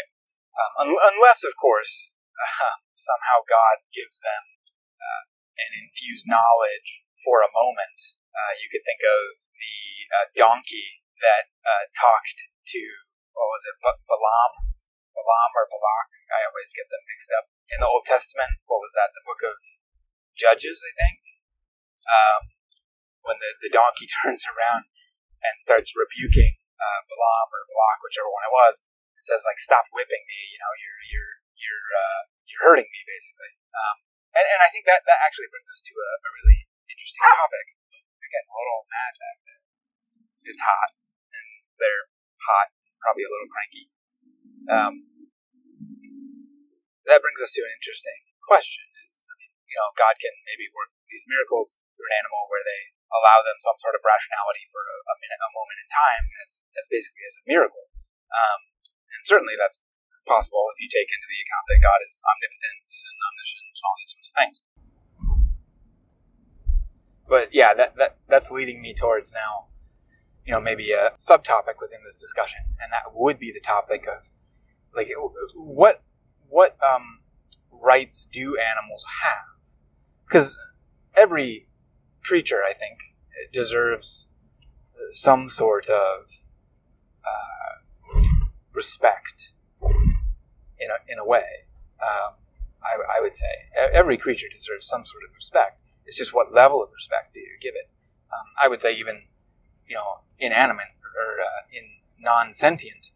Um, 0.59 0.91
un- 0.91 1.03
unless, 1.15 1.47
of 1.47 1.55
course, 1.59 2.15
uh, 2.45 2.77
somehow 2.95 3.47
God 3.47 3.87
gives 3.95 4.19
them 4.19 4.43
uh, 4.99 5.23
an 5.59 5.71
infused 5.79 6.27
knowledge 6.27 7.07
for 7.23 7.43
a 7.43 7.55
moment. 7.55 7.99
Uh, 8.35 8.53
you 8.63 8.71
could 8.71 8.85
think 8.87 9.03
of 9.03 9.21
the 9.59 9.79
uh, 10.15 10.27
donkey 10.35 11.03
that 11.19 11.51
talked 11.99 12.47
to, 12.71 12.83
what 13.35 13.51
was 13.51 13.67
it, 13.67 13.75
B- 13.83 14.03
Balaam? 14.07 14.53
Balaam 15.19 15.51
or 15.59 15.67
Balak? 15.67 16.09
I 16.31 16.47
always 16.47 16.71
get 16.71 16.87
them 16.87 17.03
mixed 17.11 17.33
up. 17.35 17.51
In 17.75 17.83
the 17.83 17.91
Old 17.91 18.07
Testament, 18.07 18.63
what 18.71 18.79
was 18.79 18.95
that? 18.95 19.11
The 19.17 19.27
book 19.27 19.43
of 19.43 19.59
Judges, 20.39 20.79
I 20.87 20.93
think? 20.95 21.19
Um, 22.07 22.43
when 23.27 23.43
the, 23.43 23.51
the 23.61 23.73
donkey 23.75 24.07
turns 24.23 24.47
around 24.47 24.87
and 25.43 25.55
starts 25.59 25.95
rebuking 25.99 26.58
uh, 26.79 27.01
Balaam 27.11 27.49
or 27.51 27.63
Balak, 27.67 27.99
whichever 28.07 28.31
one 28.31 28.47
it 28.47 28.55
was, 28.55 28.75
and 29.19 29.25
says 29.27 29.43
like, 29.43 29.59
"Stop 29.59 29.91
whipping 29.91 30.23
me! 30.25 30.41
You 30.55 30.59
know, 30.63 30.73
you're 30.79 31.03
you're 31.11 31.35
you're 31.59 31.89
uh, 31.95 32.21
you're 32.47 32.65
hurting 32.71 32.89
me, 32.89 33.01
basically." 33.05 33.53
Um, 33.75 33.97
and 34.35 34.47
and 34.47 34.61
I 34.63 34.71
think 34.71 34.87
that 34.87 35.03
that 35.07 35.19
actually 35.27 35.51
brings 35.51 35.69
us 35.71 35.83
to 35.83 35.95
a, 35.95 36.11
a 36.23 36.31
really 36.43 36.59
interesting 36.91 37.25
topic. 37.39 37.67
Again, 38.29 38.45
a 38.45 38.55
little 38.55 38.85
mad 38.93 39.13
back 39.17 39.39
there. 39.49 39.63
It's 40.53 40.63
hot, 40.63 40.93
and 41.33 41.49
they're 41.81 42.13
hot, 42.45 42.69
probably 43.01 43.25
a 43.25 43.33
little 43.33 43.49
cranky. 43.49 43.85
Um, 44.69 44.93
that 47.09 47.25
brings 47.25 47.41
us 47.41 47.57
to 47.57 47.65
an 47.65 47.73
interesting 47.73 48.21
question: 48.45 48.85
Is 49.09 49.25
I 49.25 49.33
mean, 49.41 49.53
you 49.65 49.77
know, 49.81 49.89
God 49.97 50.15
can 50.21 50.35
maybe 50.45 50.69
work 50.77 50.93
these 51.09 51.27
miracles 51.29 51.81
through 51.97 52.09
an 52.09 52.19
animal 52.25 52.47
where 52.49 52.65
they 52.65 52.95
allow 53.11 53.41
them 53.41 53.57
some 53.65 53.77
sort 53.81 53.97
of 53.97 54.05
rationality 54.05 54.69
for 54.69 54.85
a, 54.85 54.97
a 55.13 55.17
minute, 55.21 55.41
a 55.41 55.51
moment 55.57 55.79
in 55.81 55.89
time, 55.89 56.25
as, 56.45 56.61
as 56.77 56.87
basically 56.93 57.25
as 57.25 57.37
a 57.41 57.45
miracle. 57.49 57.89
Um, 58.29 58.61
and 59.17 59.23
certainly 59.25 59.57
that's 59.57 59.81
possible 60.29 60.69
if 60.73 60.79
you 60.79 60.89
take 60.93 61.09
into 61.09 61.25
the 61.25 61.41
account 61.41 61.65
that 61.73 61.81
God 61.81 62.01
is 62.05 62.21
omnipotent 62.21 62.89
and 62.93 63.17
omniscient 63.17 63.65
and 63.65 63.85
all 63.85 63.97
these 63.97 64.13
sorts 64.13 64.29
of 64.29 64.37
things. 64.37 64.57
But 67.29 67.53
yeah, 67.53 67.73
that, 67.77 67.97
that 67.97 68.17
that's 68.29 68.51
leading 68.51 68.81
me 68.81 68.95
towards 68.97 69.33
now, 69.33 69.69
you 70.45 70.53
know, 70.53 70.61
maybe 70.61 70.93
a 70.93 71.13
subtopic 71.21 71.77
within 71.81 72.01
this 72.05 72.17
discussion, 72.17 72.61
and 72.81 72.89
that 72.93 73.13
would 73.13 73.39
be 73.39 73.53
the 73.53 73.61
topic 73.61 74.09
of 74.09 74.25
like 74.97 75.09
what 75.55 76.01
what 76.49 76.77
um, 76.81 77.21
rights 77.71 78.27
do 78.33 78.57
animals 78.57 79.05
have? 79.25 79.45
Because 80.27 80.59
every 81.19 81.67
creature, 82.25 82.61
I 82.69 82.75
think, 82.75 82.99
deserves 83.53 84.29
some 85.13 85.49
sort 85.49 85.89
of 85.89 86.27
uh, 87.25 88.21
respect 88.73 89.51
in 89.83 90.89
a, 90.91 91.13
in 91.13 91.19
a 91.19 91.25
way. 91.25 91.67
Um, 92.01 92.35
I, 92.83 93.19
I, 93.19 93.21
would 93.21 93.35
say 93.35 93.69
every 93.93 94.17
creature 94.17 94.47
deserves 94.53 94.87
some 94.87 95.05
sort 95.05 95.25
of 95.29 95.35
respect. 95.35 95.81
It's 96.07 96.17
just 96.17 96.33
what 96.33 96.55
level 96.55 96.83
of 96.83 96.91
respect 96.93 97.35
do 97.35 97.41
you 97.41 97.59
give 97.61 97.75
it? 97.75 97.91
Um, 98.33 98.47
I 98.63 98.69
would 98.69 98.81
say 98.81 98.95
even 98.95 99.23
you 99.89 99.97
know 99.97 100.21
inanimate 100.39 100.95
or 101.03 101.41
uh, 101.41 101.63
in 101.73 101.85
non-sentient, 102.21 103.09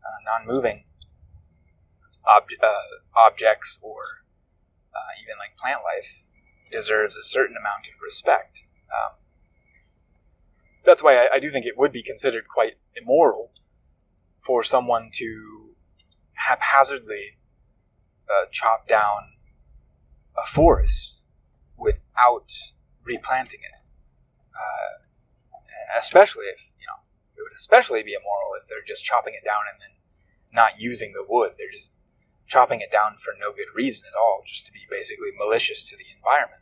uh, 0.00 0.18
non-moving 0.24 0.84
ob- 2.24 2.58
uh, 2.62 3.18
objects 3.18 3.78
or 3.82 4.24
uh, 4.94 5.12
even 5.22 5.34
like 5.38 5.56
plant 5.56 5.80
life 5.82 6.08
deserves 6.72 7.16
a 7.16 7.22
certain 7.22 7.56
amount 7.56 7.86
of 7.86 8.00
respect. 8.02 8.58
Um, 8.90 9.16
that's 10.84 11.02
why 11.02 11.16
I, 11.16 11.34
I, 11.34 11.38
do 11.38 11.50
think 11.50 11.66
it 11.66 11.78
would 11.78 11.92
be 11.92 12.02
considered 12.02 12.44
quite 12.52 12.74
immoral 12.94 13.52
for 14.38 14.62
someone 14.62 15.10
to 15.14 15.74
haphazardly 16.34 17.38
uh, 18.28 18.46
chop 18.50 18.88
down 18.88 19.34
a 20.36 20.46
forest 20.46 21.20
without 21.78 22.46
replanting 23.04 23.60
it. 23.60 23.78
Uh, 24.54 25.02
especially 25.98 26.46
if, 26.46 26.60
you 26.80 26.86
know, 26.86 27.00
it 27.36 27.42
would 27.42 27.56
especially 27.56 28.02
be 28.02 28.12
immoral 28.12 28.58
if 28.60 28.68
they're 28.68 28.86
just 28.86 29.04
chopping 29.04 29.34
it 29.34 29.44
down 29.44 29.62
and 29.70 29.80
then 29.80 29.94
not 30.52 30.80
using 30.80 31.12
the 31.12 31.24
wood. 31.26 31.52
They're 31.56 31.72
just 31.72 31.92
chopping 32.46 32.80
it 32.80 32.92
down 32.92 33.16
for 33.18 33.32
no 33.38 33.52
good 33.52 33.70
reason 33.74 34.04
at 34.06 34.18
all, 34.18 34.42
just 34.46 34.66
to 34.66 34.72
be 34.72 34.84
basically 34.90 35.30
malicious 35.36 35.84
to 35.88 35.96
the 35.96 36.08
environment. 36.16 36.61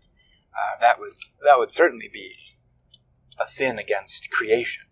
Uh, 0.53 0.81
that 0.81 0.99
would 0.99 1.13
that 1.45 1.59
would 1.59 1.71
certainly 1.71 2.09
be 2.13 2.33
a 3.41 3.47
sin 3.47 3.79
against 3.79 4.31
creation, 4.31 4.85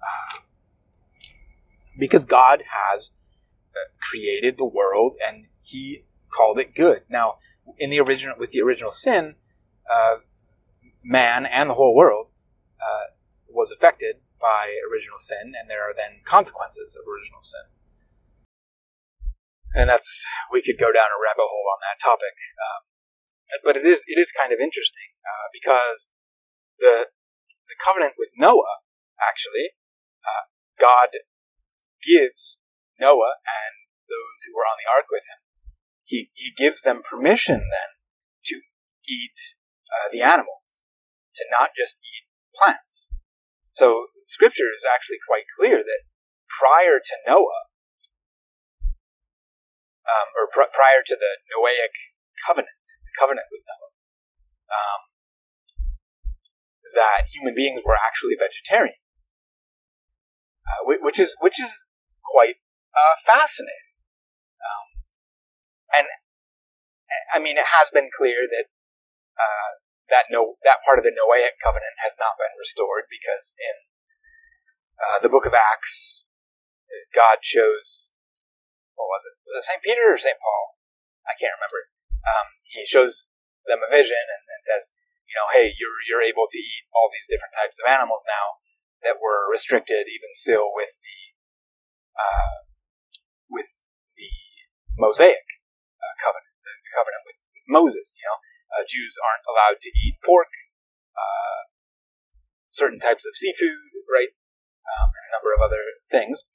uh, 0.00 0.40
because 1.98 2.24
God 2.24 2.64
has 2.70 3.10
uh, 3.74 3.90
created 4.00 4.56
the 4.58 4.64
world 4.64 5.14
and 5.26 5.46
He 5.62 6.04
called 6.30 6.58
it 6.58 6.74
good. 6.74 7.02
Now, 7.08 7.38
in 7.78 7.90
the 7.90 8.00
original 8.00 8.36
with 8.38 8.50
the 8.50 8.60
original 8.60 8.90
sin, 8.90 9.36
uh, 9.90 10.16
man 11.02 11.46
and 11.46 11.70
the 11.70 11.74
whole 11.74 11.94
world 11.94 12.28
uh, 12.80 13.14
was 13.48 13.72
affected 13.72 14.16
by 14.40 14.76
original 14.90 15.18
sin, 15.18 15.52
and 15.58 15.70
there 15.70 15.82
are 15.88 15.94
then 15.94 16.20
consequences 16.24 16.96
of 16.96 17.08
original 17.08 17.42
sin 17.42 17.74
and 19.74 19.90
that's 19.90 20.24
we 20.54 20.62
could 20.62 20.78
go 20.78 20.94
down 20.94 21.10
a 21.10 21.18
rabbit 21.18 21.44
hole 21.44 21.68
on 21.74 21.82
that 21.82 21.98
topic. 21.98 22.34
Um, 22.56 22.80
but 23.62 23.76
it 23.76 23.86
is 23.86 24.04
it 24.06 24.18
is 24.20 24.32
kind 24.32 24.52
of 24.52 24.58
interesting 24.60 25.14
uh, 25.24 25.46
because 25.52 26.10
the 26.78 27.12
the 27.68 27.78
covenant 27.80 28.14
with 28.18 28.32
Noah 28.36 28.84
actually 29.20 29.76
uh, 30.24 30.48
God 30.80 31.16
gives 32.02 32.58
Noah 33.00 33.40
and 33.44 33.74
those 34.04 34.38
who 34.44 34.52
were 34.52 34.68
on 34.68 34.76
the 34.80 34.88
ark 34.90 35.08
with 35.08 35.24
him 35.24 35.40
he 36.04 36.30
he 36.36 36.52
gives 36.56 36.82
them 36.82 37.02
permission 37.02 37.64
then 37.64 37.90
to 38.52 38.60
eat 39.08 39.38
uh, 39.88 40.08
the 40.12 40.20
animals 40.20 40.64
to 41.36 41.44
not 41.50 41.74
just 41.74 41.98
eat 42.04 42.28
plants. 42.54 43.10
So 43.74 44.12
Scripture 44.28 44.70
is 44.70 44.86
actually 44.86 45.20
quite 45.26 45.44
clear 45.58 45.82
that 45.82 46.02
prior 46.48 47.02
to 47.02 47.14
Noah 47.26 47.64
um, 50.06 50.28
or 50.36 50.46
pr- 50.52 50.72
prior 50.72 51.02
to 51.04 51.16
the 51.16 51.32
Noahic 51.50 51.92
covenant, 52.46 52.83
covenant 53.18 53.46
with 53.50 53.62
Noah, 53.66 53.92
um, 54.70 55.00
that 56.94 57.30
human 57.30 57.54
beings 57.54 57.82
were 57.86 57.98
actually 57.98 58.38
vegetarian, 58.38 58.98
uh, 60.66 60.82
which 60.86 61.18
is 61.18 61.34
which 61.40 61.58
is 61.58 61.72
quite 62.22 62.62
uh, 62.94 63.16
fascinating. 63.26 63.94
Um, 64.62 64.86
and 66.02 66.06
I 67.34 67.38
mean, 67.38 67.58
it 67.58 67.70
has 67.80 67.90
been 67.90 68.10
clear 68.10 68.46
that 68.46 68.66
uh, 69.38 69.70
that 70.10 70.30
no 70.30 70.58
that 70.62 70.82
part 70.86 70.98
of 70.98 71.04
the 71.04 71.14
Noahic 71.14 71.58
covenant 71.62 71.98
has 72.02 72.14
not 72.18 72.38
been 72.38 72.54
restored 72.58 73.06
because 73.10 73.54
in 73.58 73.76
uh, 74.98 75.18
the 75.22 75.30
book 75.30 75.46
of 75.46 75.54
Acts, 75.54 76.26
God 77.14 77.42
chose 77.42 78.14
what 78.94 79.10
was 79.10 79.22
it? 79.26 79.34
Was 79.46 79.56
it 79.62 79.68
St. 79.68 79.82
Peter 79.82 80.14
or 80.14 80.18
St. 80.18 80.38
Paul? 80.38 80.78
I 81.26 81.34
can't 81.34 81.54
remember. 81.58 81.90
Um, 82.24 82.46
he 82.64 82.82
shows 82.88 83.28
them 83.68 83.84
a 83.84 83.90
vision 83.92 84.18
and, 84.18 84.44
and 84.48 84.62
says, 84.64 84.96
you 85.28 85.34
know, 85.36 85.48
hey, 85.52 85.72
you're 85.76 86.00
you're 86.08 86.24
able 86.24 86.48
to 86.48 86.60
eat 86.60 86.84
all 86.92 87.08
these 87.12 87.28
different 87.28 87.56
types 87.56 87.80
of 87.80 87.88
animals 87.88 88.24
now 88.28 88.60
that 89.04 89.20
were 89.20 89.48
restricted 89.52 90.08
even 90.08 90.32
still 90.32 90.72
with 90.72 90.92
the 91.00 91.18
uh, 92.16 92.56
with 93.50 93.68
the 94.16 94.32
Mosaic 94.96 95.44
uh, 95.98 96.14
covenant, 96.22 96.54
the, 96.62 96.72
the 96.72 96.92
covenant 96.94 97.22
with, 97.26 97.38
with, 97.52 97.66
Moses. 97.66 98.14
You 98.20 98.26
know, 98.28 98.38
uh, 98.72 98.84
Jews 98.86 99.16
aren't 99.18 99.48
allowed 99.48 99.80
to 99.82 99.90
eat 99.90 100.20
pork, 100.22 100.52
uh, 101.16 101.60
certain 102.68 103.00
types 103.00 103.26
of 103.26 103.34
seafood, 103.34 103.90
right, 104.06 104.32
um, 104.86 105.08
and 105.10 105.24
a 105.28 105.34
number 105.34 105.50
of 105.50 105.60
other 105.64 105.82
things 106.12 106.46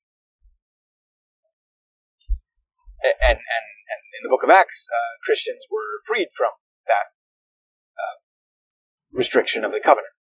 and, 3.04 3.40
and, 3.40 3.40
and 3.40 4.02
in 4.20 4.22
the 4.24 4.32
book 4.32 4.44
of 4.44 4.50
Acts, 4.50 4.88
uh, 4.92 5.14
Christians 5.24 5.64
were 5.72 6.04
freed 6.06 6.30
from 6.36 6.52
that 6.88 7.16
uh, 7.96 8.18
restriction 9.12 9.64
of 9.64 9.72
the 9.72 9.80
covenant. 9.80 10.14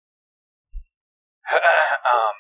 um, 1.53 2.37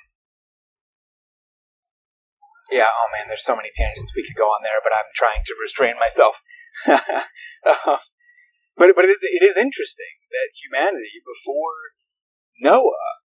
yeah, 2.70 2.90
oh 2.90 3.08
man, 3.14 3.30
there's 3.30 3.46
so 3.46 3.54
many 3.54 3.70
tangents 3.70 4.12
we 4.14 4.26
could 4.26 4.38
go 4.38 4.50
on 4.50 4.66
there, 4.66 4.82
but 4.82 4.90
I'm 4.90 5.10
trying 5.14 5.46
to 5.46 5.54
restrain 5.62 5.94
myself. 6.02 6.34
uh, 6.90 6.98
but 8.78 8.90
but 8.94 9.06
it 9.06 9.14
is 9.14 9.22
it 9.22 9.44
is 9.46 9.54
interesting 9.54 10.18
that 10.34 10.58
humanity 10.58 11.22
before 11.22 11.94
Noah 12.58 13.22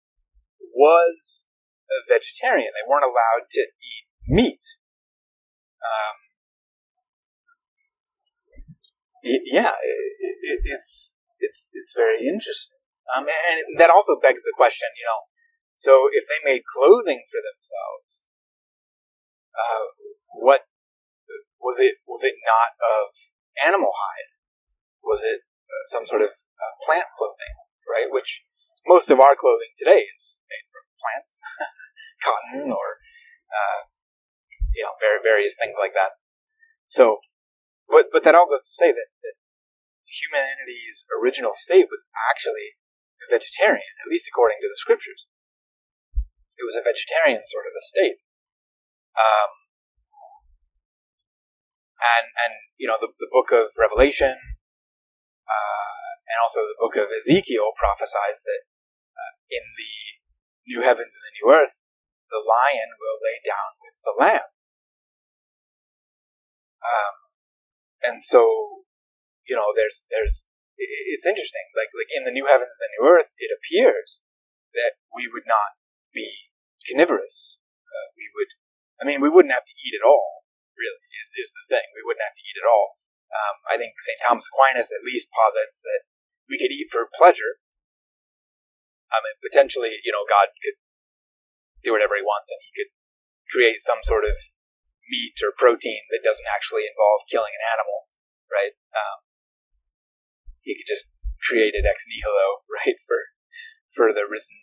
was 0.62 1.50
a 1.90 2.06
vegetarian. 2.06 2.70
They 2.70 2.86
weren't 2.86 3.10
allowed 3.10 3.50
to 3.58 3.66
eat 3.66 4.06
meat. 4.30 4.62
Um, 5.82 6.21
yeah, 9.24 9.74
it, 9.78 10.36
it, 10.42 10.60
it's 10.66 11.14
it's 11.40 11.70
it's 11.74 11.94
very 11.96 12.22
interesting. 12.26 12.78
Um, 13.12 13.26
and 13.28 13.76
that 13.82 13.90
also 13.90 14.16
begs 14.22 14.46
the 14.46 14.56
question, 14.56 14.88
you 14.96 15.04
know, 15.04 15.22
so 15.76 16.08
if 16.14 16.24
they 16.30 16.40
made 16.46 16.62
clothing 16.64 17.26
for 17.28 17.42
themselves, 17.42 18.30
uh, 19.58 19.86
what 20.38 20.62
was 21.60 21.82
it? 21.82 21.98
Was 22.08 22.24
it 22.24 22.38
not 22.46 22.78
of 22.78 23.14
animal 23.58 23.92
hide? 23.92 24.32
Was 25.04 25.26
it 25.26 25.42
uh, 25.42 25.86
some 25.90 26.06
sort 26.06 26.22
of 26.22 26.30
uh, 26.32 26.74
plant 26.86 27.10
clothing, 27.18 27.56
right? 27.90 28.08
Which 28.10 28.46
most 28.86 29.10
of 29.10 29.20
our 29.20 29.36
clothing 29.36 29.74
today 29.78 30.06
is 30.06 30.40
made 30.50 30.66
from 30.70 30.86
plants, 31.02 31.42
cotton, 32.26 32.70
or 32.72 32.88
uh, 33.52 33.82
you 34.74 34.84
know, 34.84 34.96
various 35.24 35.56
things 35.60 35.76
like 35.80 35.94
that. 35.94 36.16
So, 36.88 37.20
but 37.92 38.08
but 38.10 38.24
that 38.24 38.34
all 38.34 38.48
goes 38.48 38.64
to 38.66 38.74
say 38.74 38.90
that, 38.90 39.10
that 39.22 39.36
humanity's 40.08 41.04
original 41.12 41.52
state 41.52 41.92
was 41.92 42.08
actually 42.32 42.80
vegetarian, 43.32 43.96
at 44.04 44.12
least 44.12 44.28
according 44.28 44.60
to 44.60 44.68
the 44.68 44.76
scriptures. 44.76 45.24
It 46.60 46.68
was 46.68 46.76
a 46.76 46.84
vegetarian 46.84 47.48
sort 47.48 47.68
of 47.68 47.74
a 47.76 47.84
state. 47.84 48.20
Um, 49.16 49.52
and 52.02 52.28
and 52.34 52.54
you 52.76 52.90
know 52.90 52.98
the, 53.00 53.14
the 53.16 53.30
book 53.32 53.54
of 53.54 53.72
Revelation 53.78 54.36
uh, 55.46 56.12
and 56.28 56.38
also 56.42 56.66
the 56.66 56.80
book 56.82 56.98
of 56.98 57.12
Ezekiel 57.12 57.72
prophesies 57.78 58.42
that 58.44 58.62
uh, 59.16 59.34
in 59.52 59.64
the 59.78 59.94
new 60.66 60.82
heavens 60.82 61.14
and 61.14 61.24
the 61.24 61.36
new 61.40 61.48
earth, 61.52 61.76
the 62.30 62.42
lion 62.42 62.90
will 62.98 63.20
lay 63.22 63.38
down 63.44 63.70
with 63.84 63.96
the 64.02 64.16
lamb. 64.18 64.50
Um, 66.82 67.21
and 68.02 68.22
so, 68.22 68.84
you 69.46 69.56
know, 69.56 69.74
there's 69.78 70.06
there's 70.10 70.46
it's 70.78 71.26
interesting. 71.26 71.70
Like 71.78 71.94
like 71.94 72.10
in 72.10 72.26
the 72.26 72.34
new 72.34 72.50
heavens 72.50 72.74
and 72.74 72.84
the 72.86 72.94
new 72.98 73.06
earth, 73.06 73.30
it 73.38 73.54
appears 73.54 74.22
that 74.74 74.98
we 75.14 75.30
would 75.30 75.46
not 75.46 75.78
be 76.16 76.52
carnivorous. 76.88 77.62
Uh, 77.86 78.08
we 78.16 78.26
would, 78.34 78.52
I 79.00 79.04
mean, 79.04 79.20
we 79.20 79.30
wouldn't 79.30 79.54
have 79.54 79.68
to 79.68 79.78
eat 79.84 79.94
at 79.94 80.06
all. 80.08 80.48
Really, 80.74 81.04
is 81.22 81.30
is 81.38 81.52
the 81.54 81.68
thing. 81.70 81.86
We 81.94 82.06
wouldn't 82.06 82.26
have 82.26 82.38
to 82.38 82.46
eat 82.46 82.58
at 82.58 82.70
all. 82.70 82.98
Um, 83.32 83.56
I 83.70 83.76
think 83.80 83.96
St. 84.02 84.20
Thomas 84.20 84.48
Aquinas 84.50 84.92
at 84.92 85.08
least 85.08 85.32
posits 85.32 85.80
that 85.86 86.04
we 86.52 86.60
could 86.60 86.74
eat 86.74 86.92
for 86.92 87.08
pleasure. 87.16 87.64
I 89.12 89.24
mean, 89.24 89.40
potentially, 89.40 90.00
you 90.04 90.12
know, 90.12 90.28
God 90.28 90.52
could 90.60 90.80
do 91.84 91.96
whatever 91.96 92.16
He 92.20 92.24
wants, 92.24 92.52
and 92.52 92.60
He 92.64 92.72
could 92.76 92.92
create 93.52 93.80
some 93.84 94.04
sort 94.04 94.24
of 94.24 94.36
meat 95.10 95.38
or 95.42 95.56
protein 95.56 96.06
that 96.14 96.26
doesn't 96.26 96.48
actually 96.50 96.86
involve 96.86 97.28
killing 97.30 97.52
an 97.56 97.64
animal, 97.66 98.10
right? 98.52 98.76
Um, 98.94 99.18
he 100.62 100.78
could 100.78 100.90
just 100.90 101.10
create 101.42 101.74
it 101.74 101.88
ex 101.88 102.06
nihilo, 102.06 102.66
right, 102.82 102.98
for 103.08 103.34
for 103.92 104.08
the 104.16 104.24
risen, 104.24 104.56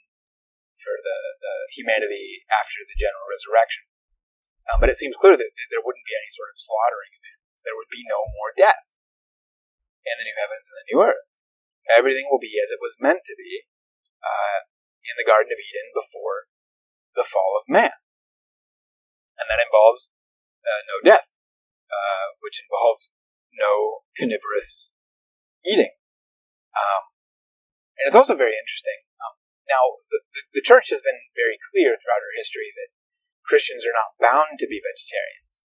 for 0.80 0.97
the, 1.04 1.18
the 1.42 1.54
humanity 1.76 2.49
after 2.49 2.80
the 2.88 2.97
general 2.97 3.28
resurrection. 3.28 3.85
Um, 4.68 4.80
but 4.80 4.88
it 4.88 4.97
seems 4.97 5.16
clear 5.21 5.37
that, 5.37 5.52
that 5.52 5.68
there 5.68 5.85
wouldn't 5.85 6.09
be 6.09 6.16
any 6.16 6.33
sort 6.33 6.49
of 6.52 6.61
slaughtering 6.61 7.12
of. 7.12 7.25
There 7.64 7.76
would 7.76 7.92
be 7.92 8.09
no 8.09 8.25
more 8.33 8.57
death 8.57 8.88
in 10.09 10.16
the 10.16 10.25
new 10.25 10.38
heavens 10.40 10.64
and 10.68 10.76
the 10.80 10.88
new 10.88 11.00
earth. 11.04 11.25
Everything 11.92 12.28
will 12.33 12.40
be 12.40 12.57
as 12.57 12.73
it 12.73 12.80
was 12.80 12.97
meant 12.97 13.25
to 13.28 13.37
be 13.37 13.68
uh, 14.25 14.64
in 15.04 15.16
the 15.21 15.28
Garden 15.28 15.52
of 15.52 15.61
Eden 15.61 15.92
before 15.92 16.49
the 17.16 17.28
fall 17.28 17.61
of 17.61 17.68
man. 17.68 17.92
And 19.37 19.47
that 19.52 19.60
involves 19.60 20.08
uh, 20.69 20.83
no 20.85 20.97
death, 21.00 21.26
uh, 21.89 22.37
which 22.45 22.61
involves 22.61 23.17
no 23.57 24.04
carnivorous 24.15 24.93
eating. 25.65 25.97
Um, 26.76 27.02
and 27.99 28.04
it's 28.07 28.19
also 28.19 28.37
very 28.37 28.54
interesting. 28.54 29.00
Um, 29.19 29.35
now, 29.67 30.04
the, 30.13 30.21
the, 30.37 30.61
the, 30.61 30.65
church 30.65 30.93
has 30.95 31.02
been 31.02 31.19
very 31.35 31.59
clear 31.73 31.97
throughout 31.99 32.23
her 32.23 32.35
history 32.39 32.71
that 32.76 32.95
Christians 33.43 33.83
are 33.89 33.97
not 33.97 34.15
bound 34.21 34.61
to 34.61 34.71
be 34.71 34.78
vegetarians. 34.78 35.65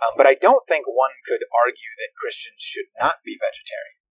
Um, 0.00 0.14
but 0.16 0.28
I 0.28 0.36
don't 0.36 0.64
think 0.68 0.84
one 0.86 1.12
could 1.24 1.44
argue 1.52 1.92
that 2.00 2.16
Christians 2.16 2.60
should 2.60 2.88
not 3.00 3.24
be 3.24 3.36
vegetarians. 3.36 4.06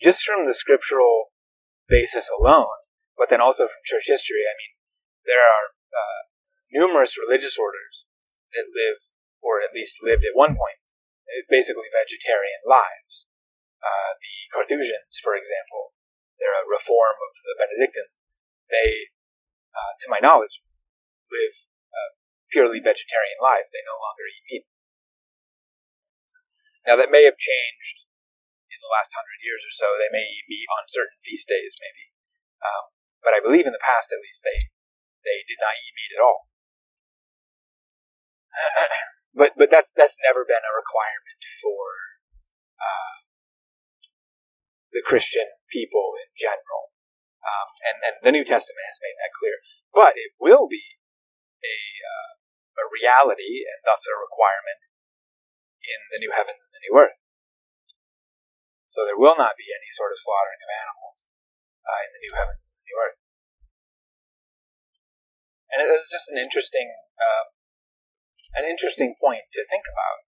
Just 0.00 0.24
from 0.24 0.48
the 0.48 0.56
scriptural 0.56 1.32
basis 1.88 2.28
alone, 2.32 2.82
but 3.16 3.28
then 3.28 3.40
also 3.40 3.68
from 3.68 3.84
church 3.84 4.08
history, 4.08 4.44
I 4.48 4.56
mean, 4.56 4.72
there 5.28 5.44
are 5.44 5.76
uh, 5.92 6.22
numerous 6.72 7.20
religious 7.20 7.60
orders 7.60 8.08
that 8.56 8.72
live, 8.72 9.04
or 9.42 9.58
at 9.58 9.74
least 9.74 9.98
lived 10.00 10.22
at 10.22 10.38
one 10.38 10.54
point, 10.54 10.78
basically 11.50 11.90
vegetarian 11.90 12.62
lives. 12.64 13.26
Uh, 13.82 14.14
the 14.22 14.34
Carthusians, 14.54 15.18
for 15.18 15.34
example, 15.34 15.92
they're 16.38 16.54
a 16.54 16.70
reform 16.70 17.18
of 17.18 17.32
the 17.42 17.58
Benedictines. 17.58 18.22
They, 18.70 19.10
uh, 19.74 19.98
to 19.98 20.06
my 20.06 20.22
knowledge, 20.22 20.62
live 21.28 21.54
uh, 21.90 22.10
purely 22.54 22.78
vegetarian 22.78 23.42
lives. 23.42 23.74
They 23.74 23.82
no 23.82 23.98
longer 23.98 24.24
eat 24.30 24.46
meat. 24.46 24.64
Now, 26.86 26.94
that 26.98 27.14
may 27.14 27.26
have 27.26 27.38
changed 27.38 28.06
in 28.70 28.78
the 28.82 28.90
last 28.90 29.10
hundred 29.14 29.42
years 29.42 29.62
or 29.66 29.74
so. 29.74 29.98
They 29.98 30.10
may 30.14 30.26
eat 30.26 30.50
meat 30.50 30.66
on 30.78 30.86
certain 30.90 31.18
feast 31.22 31.50
days, 31.50 31.74
maybe. 31.78 32.14
Um, 32.62 32.94
but 33.22 33.34
I 33.34 33.42
believe 33.42 33.66
in 33.66 33.74
the 33.74 33.82
past, 33.82 34.10
at 34.14 34.22
least, 34.22 34.42
they 34.42 34.70
they 35.22 35.46
did 35.46 35.58
not 35.62 35.78
eat 35.78 35.94
meat 35.94 36.14
at 36.18 36.22
all. 36.22 36.50
but 39.32 39.56
but 39.56 39.72
that's 39.72 39.92
that's 39.96 40.16
never 40.20 40.44
been 40.44 40.62
a 40.62 40.74
requirement 40.76 41.40
for 41.60 41.82
uh, 42.78 43.14
the 44.92 45.02
Christian 45.04 45.48
people 45.72 46.16
in 46.20 46.30
general. 46.36 46.92
Um, 47.42 47.68
and, 47.82 47.96
and 48.06 48.14
the 48.22 48.34
New 48.38 48.46
Testament 48.46 48.86
has 48.86 49.02
made 49.02 49.18
that 49.18 49.34
clear. 49.34 49.58
But 49.90 50.14
it 50.14 50.38
will 50.38 50.70
be 50.70 51.02
a, 51.58 51.78
uh, 51.98 52.30
a 52.78 52.84
reality 52.86 53.66
and 53.66 53.82
thus 53.82 54.06
a 54.06 54.14
requirement 54.14 54.78
in 55.82 56.00
the 56.14 56.22
new 56.22 56.30
heavens 56.30 56.62
and 56.62 56.72
the 56.72 56.84
new 56.86 56.94
earth. 57.02 57.18
So 58.86 59.02
there 59.02 59.18
will 59.18 59.34
not 59.34 59.58
be 59.58 59.72
any 59.72 59.90
sort 59.90 60.14
of 60.14 60.22
slaughtering 60.22 60.62
of 60.62 60.70
animals 60.70 61.18
uh, 61.82 62.00
in 62.06 62.10
the 62.14 62.22
new 62.22 62.34
heavens 62.36 62.62
and 62.62 62.76
the 62.78 62.86
new 62.86 62.98
earth. 63.00 63.18
And 65.72 65.78
it 65.80 65.88
was 65.88 66.12
just 66.12 66.28
an 66.28 66.36
interesting, 66.36 66.92
uh, 67.16 67.44
an 68.56 68.68
interesting 68.68 69.16
point 69.16 69.48
to 69.56 69.64
think 69.66 69.84
about. 69.88 70.28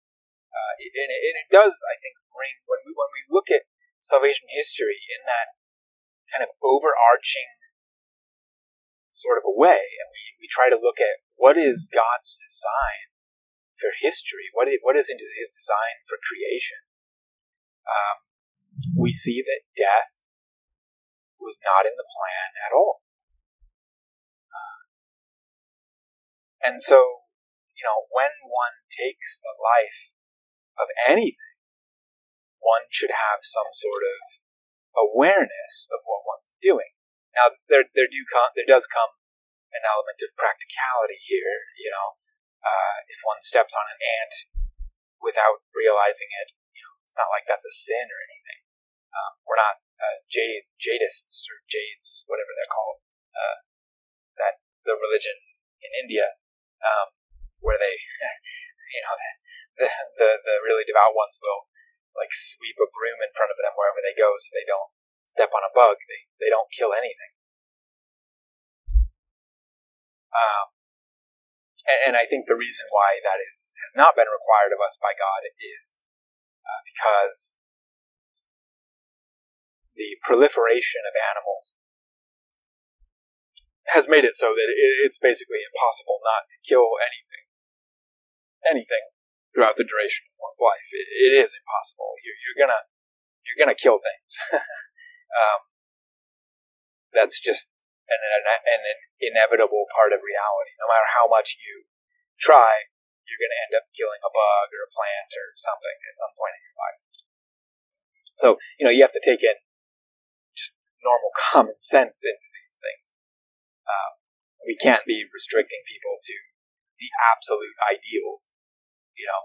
Uh, 0.53 0.73
and, 0.79 1.09
it, 1.09 1.21
and, 1.23 1.38
it, 1.43 1.49
does, 1.49 1.81
I 1.81 1.97
think, 1.97 2.21
bring 2.29 2.62
when 2.69 2.81
we 2.86 2.93
when 2.93 3.09
we 3.09 3.25
look 3.25 3.49
at 3.49 3.65
salvation 4.05 4.45
history 4.53 5.01
in 5.09 5.25
that 5.25 5.57
kind 6.29 6.45
of 6.45 6.53
overarching 6.62 7.49
sort 9.09 9.41
of 9.41 9.45
a 9.49 9.53
way. 9.53 9.81
And 9.81 10.07
we, 10.13 10.45
we 10.45 10.47
try 10.49 10.69
to 10.69 10.77
look 10.77 11.01
at 11.01 11.25
what 11.38 11.57
is 11.57 11.89
God's 11.89 12.38
design 12.38 13.13
for 13.83 13.91
history? 13.99 14.47
What 14.53 14.71
is, 14.71 14.79
what 14.81 14.95
is 14.95 15.12
his 15.12 15.49
design 15.51 15.99
for 16.07 16.15
creation? 16.15 16.88
Um, 17.83 18.23
we 18.95 19.12
see 19.12 19.43
that 19.43 19.67
death 19.75 20.15
was 21.36 21.59
not 21.59 21.83
in 21.83 21.99
the 21.99 22.07
plan 22.07 22.55
at 22.63 22.71
all. 22.71 23.03
Uh, 24.47 24.79
and 26.63 26.81
so, 26.81 27.22
you 27.83 27.91
know, 27.91 28.07
when 28.15 28.31
one 28.47 28.87
takes 28.87 29.43
the 29.43 29.51
life 29.59 30.15
of 30.79 30.87
anything, 31.03 31.59
one 32.63 32.87
should 32.87 33.11
have 33.11 33.43
some 33.43 33.67
sort 33.75 34.07
of 34.07 34.39
awareness 34.95 35.91
of 35.91 35.99
what 36.07 36.23
one's 36.23 36.55
doing. 36.63 36.95
Now, 37.35 37.51
there 37.67 37.83
there 37.91 38.07
do 38.07 38.23
come 38.31 38.55
there 38.55 38.63
does 38.63 38.87
come 38.87 39.19
an 39.75 39.83
element 39.83 40.23
of 40.23 40.31
practicality 40.39 41.19
here. 41.27 41.67
You 41.75 41.91
know, 41.91 42.07
uh, 42.63 43.03
if 43.11 43.19
one 43.27 43.43
steps 43.43 43.75
on 43.75 43.83
an 43.83 43.99
ant 43.99 44.33
without 45.19 45.59
realizing 45.75 46.31
it, 46.39 46.55
you 46.71 46.87
know, 46.87 46.95
it's 47.03 47.19
not 47.19 47.27
like 47.35 47.43
that's 47.43 47.67
a 47.67 47.75
sin 47.75 48.07
or 48.07 48.19
anything. 48.31 48.63
Um, 49.11 49.43
we're 49.43 49.59
not 49.59 49.83
uh, 49.99 50.23
jade 50.31 50.71
jadists 50.79 51.43
or 51.51 51.59
jades, 51.67 52.23
whatever 52.31 52.55
they're 52.55 52.71
called. 52.71 53.03
Uh, 53.35 53.57
that 54.39 54.63
the 54.87 54.95
religion 54.95 55.35
in 55.83 55.91
India, 55.99 56.39
um, 56.79 57.11
where 57.63 57.80
they, 57.80 57.95
you 58.93 59.02
know, 59.08 59.15
the, 59.80 59.88
the 60.19 60.30
the 60.43 60.56
really 60.67 60.86
devout 60.86 61.15
ones 61.15 61.39
will 61.39 61.71
like 62.13 62.30
sweep 62.36 62.78
a 62.78 62.86
broom 62.91 63.23
in 63.23 63.34
front 63.34 63.49
of 63.49 63.58
them 63.58 63.73
wherever 63.73 64.04
they 64.04 64.13
go 64.13 64.38
so 64.38 64.54
they 64.54 64.67
don't 64.67 64.91
step 65.26 65.49
on 65.56 65.65
a 65.65 65.71
bug. 65.73 65.97
They 66.06 66.28
they 66.43 66.52
don't 66.52 66.69
kill 66.69 66.93
anything. 66.93 67.34
Um, 70.34 70.73
and, 71.86 71.99
and 72.12 72.13
I 72.19 72.26
think 72.28 72.45
the 72.45 72.60
reason 72.60 72.86
why 72.91 73.23
that 73.23 73.39
is 73.39 73.73
has 73.88 73.95
not 73.95 74.13
been 74.13 74.30
required 74.30 74.76
of 74.76 74.84
us 74.84 74.99
by 74.99 75.15
God 75.15 75.47
is 75.58 76.06
uh, 76.67 76.82
because 76.84 77.58
the 79.93 80.17
proliferation 80.26 81.06
of 81.06 81.13
animals 81.17 81.78
has 83.93 84.10
made 84.10 84.26
it 84.26 84.34
so 84.34 84.56
that 84.56 84.69
it's 85.06 85.19
basically 85.19 85.62
impossible 85.62 86.23
not 86.23 86.47
to 86.49 86.58
kill 86.65 86.97
anything, 87.04 87.42
anything 88.67 89.06
throughout 89.54 89.78
the 89.78 89.86
duration 89.86 90.26
of 90.30 90.39
one's 90.41 90.62
life. 90.62 90.88
it, 90.91 91.08
it 91.08 91.34
is 91.38 91.54
impossible. 91.54 92.17
You're, 92.26 92.39
you're, 92.41 92.60
gonna 92.60 92.82
you're 93.45 93.60
gonna 93.60 93.78
kill 93.78 94.02
things. 94.02 94.32
um, 95.41 95.62
that's 97.13 97.38
just 97.38 97.69
an, 98.10 98.19
an, 98.19 98.43
an 98.49 98.82
inevitable 99.21 99.86
part 99.93 100.12
of 100.12 100.26
reality. 100.26 100.73
No 100.82 100.89
matter 100.89 101.08
how 101.13 101.30
much 101.30 101.56
you 101.62 101.86
try, 102.41 102.89
you're 103.23 103.39
going 103.39 103.54
to 103.54 103.63
end 103.63 103.76
up 103.78 103.88
killing 103.95 104.19
a 104.21 104.32
bug 104.32 104.67
or 104.73 104.84
a 104.84 104.91
plant 104.91 105.32
or 105.34 105.56
something 105.56 105.97
at 106.10 106.19
some 106.19 106.34
point 106.36 106.58
in 106.58 106.63
your 106.65 106.78
life. 106.78 106.99
So, 108.41 108.47
you 108.78 108.84
know, 108.84 108.93
you 108.93 109.06
have 109.06 109.15
to 109.15 109.23
take 109.23 109.41
in 109.45 109.58
just 110.58 110.76
normal 111.02 111.32
common 111.54 111.78
sense 111.80 112.26
into 112.26 112.49
these 112.52 112.76
things. 112.78 113.08
Um, 113.88 114.12
we 114.67 114.76
can't 114.80 115.06
be 115.08 115.28
restricting 115.32 115.84
people 115.88 116.19
to 116.19 116.36
the 116.99 117.10
absolute 117.19 117.76
ideals, 117.84 118.52
you 119.17 119.26
know, 119.26 119.41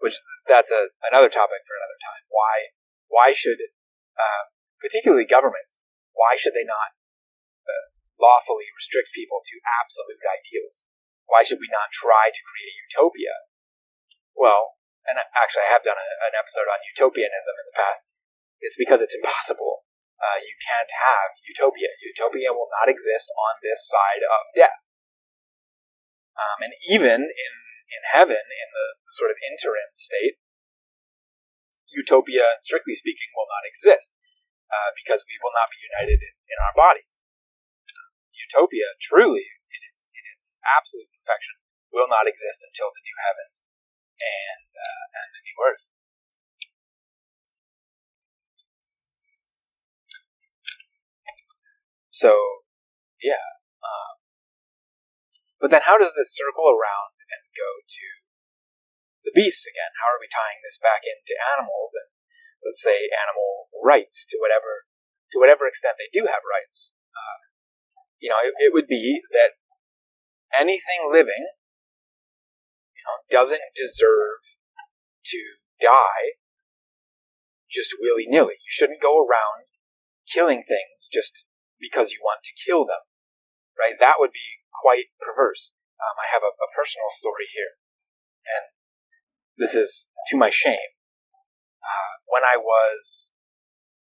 which 0.00 0.18
that's 0.48 0.70
a, 0.70 0.92
another 1.06 1.28
topic 1.28 1.64
for 1.64 1.76
another 1.76 1.98
time. 2.00 2.22
Why, 2.28 2.74
why 3.08 3.28
should, 3.32 3.60
uh, 4.16 4.52
particularly 4.80 5.28
governments, 5.28 5.80
why 6.12 6.36
should 6.36 6.56
they 6.56 6.66
not 6.66 6.96
uh, 7.64 7.86
lawfully 8.16 8.68
restrict 8.76 9.12
people 9.12 9.44
to 9.44 9.56
absolute 9.84 10.20
ideals? 10.24 10.86
why 11.26 11.42
should 11.42 11.58
we 11.58 11.70
not 11.70 11.90
try 11.90 12.30
to 12.30 12.46
create 12.46 12.70
a 12.70 12.80
utopia? 12.86 13.34
Well, 14.34 14.78
and 15.06 15.18
actually, 15.18 15.66
I 15.66 15.74
have 15.74 15.86
done 15.86 15.98
a, 15.98 16.08
an 16.30 16.34
episode 16.34 16.66
on 16.66 16.82
utopianism 16.94 17.54
in 17.54 17.66
the 17.70 17.78
past. 17.78 18.02
It's 18.62 18.78
because 18.78 19.02
it's 19.02 19.14
impossible. 19.14 19.86
Uh, 20.16 20.40
you 20.40 20.54
can't 20.64 20.90
have 20.90 21.36
utopia. 21.44 21.92
Utopia 22.00 22.50
will 22.50 22.70
not 22.72 22.88
exist 22.88 23.28
on 23.36 23.60
this 23.60 23.84
side 23.84 24.24
of 24.24 24.42
death. 24.56 24.80
Um, 26.40 26.58
and 26.64 26.74
even 26.88 27.20
in, 27.20 27.52
in 27.90 28.02
heaven, 28.10 28.40
in 28.40 28.68
the, 28.74 28.86
the 29.06 29.14
sort 29.14 29.30
of 29.30 29.38
interim 29.46 29.90
state, 29.94 30.38
utopia, 31.90 32.58
strictly 32.60 32.94
speaking, 32.94 33.30
will 33.32 33.48
not 33.48 33.64
exist 33.64 34.14
uh, 34.68 34.90
because 34.98 35.22
we 35.24 35.38
will 35.40 35.54
not 35.54 35.70
be 35.70 35.80
united 35.80 36.18
in, 36.18 36.34
in 36.50 36.58
our 36.60 36.74
bodies. 36.74 37.22
Utopia, 38.36 38.94
truly, 39.00 39.48
in 39.72 39.80
its 39.90 40.06
in 40.12 40.24
its 40.36 40.60
absolute 40.62 41.08
perfection 41.10 41.56
will 41.90 42.06
not 42.06 42.28
exist 42.28 42.60
until 42.62 42.92
the 42.92 43.02
new 43.02 43.16
heavens 43.24 43.64
and 44.20 44.68
uh, 44.76 45.04
and 45.16 45.28
the 45.32 45.42
new 45.42 45.56
earth. 45.64 45.86
So, 52.12 52.32
yeah. 53.20 53.44
Um, 53.84 54.14
but 55.60 55.68
then, 55.68 55.84
how 55.84 55.96
does 55.96 56.16
this 56.16 56.32
circle 56.32 56.68
around 56.68 57.15
go 57.56 57.80
to 57.80 58.06
the 59.24 59.34
beasts 59.34 59.64
again? 59.64 59.90
How 59.98 60.12
are 60.12 60.20
we 60.20 60.28
tying 60.28 60.60
this 60.60 60.76
back 60.76 61.02
into 61.02 61.34
animals 61.56 61.96
and 61.96 62.12
let's 62.62 62.80
say 62.84 63.08
animal 63.10 63.72
rights 63.80 64.28
to 64.30 64.36
whatever 64.38 64.84
to 65.32 65.40
whatever 65.40 65.66
extent 65.66 65.96
they 65.96 66.12
do 66.12 66.28
have 66.28 66.44
rights? 66.44 66.92
Uh, 67.10 67.38
you 68.20 68.28
know, 68.28 68.38
it, 68.44 68.54
it 68.60 68.70
would 68.76 68.86
be 68.86 69.24
that 69.32 69.58
anything 70.54 71.08
living, 71.10 71.50
you 72.94 73.02
know, 73.02 73.16
doesn't 73.32 73.74
deserve 73.74 74.44
to 75.32 75.40
die 75.80 76.38
just 77.70 77.98
willy 78.00 78.24
nilly. 78.28 78.56
You 78.62 78.72
shouldn't 78.72 79.02
go 79.02 79.18
around 79.18 79.66
killing 80.32 80.64
things 80.66 81.08
just 81.12 81.44
because 81.78 82.10
you 82.10 82.18
want 82.22 82.40
to 82.44 82.56
kill 82.64 82.86
them, 82.86 83.04
right? 83.78 83.98
That 83.98 84.16
would 84.18 84.32
be 84.32 84.64
quite 84.72 85.12
perverse. 85.20 85.75
Um, 85.96 86.16
I 86.20 86.28
have 86.32 86.44
a, 86.44 86.52
a 86.52 86.68
personal 86.76 87.08
story 87.10 87.48
here, 87.52 87.80
and 88.44 88.64
this 89.56 89.74
is 89.74 90.08
to 90.28 90.36
my 90.36 90.50
shame. 90.50 90.92
Uh, 91.80 92.12
when 92.28 92.42
I 92.44 92.58
was 92.58 93.32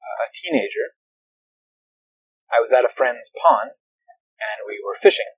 a 0.04 0.28
teenager, 0.34 0.98
I 2.52 2.60
was 2.62 2.72
at 2.72 2.86
a 2.86 2.92
friend's 2.92 3.32
pond 3.34 3.78
and 4.38 4.68
we 4.68 4.78
were 4.84 4.98
fishing 5.02 5.36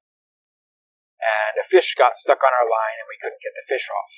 and 1.17 1.57
a 1.57 1.65
fish 1.65 1.95
got 1.97 2.13
stuck 2.13 2.41
on 2.45 2.53
our 2.53 2.67
line 2.67 2.97
and 3.01 3.09
we 3.09 3.17
couldn't 3.17 3.41
get 3.41 3.53
the 3.57 3.65
fish 3.65 3.87
off. 3.89 4.13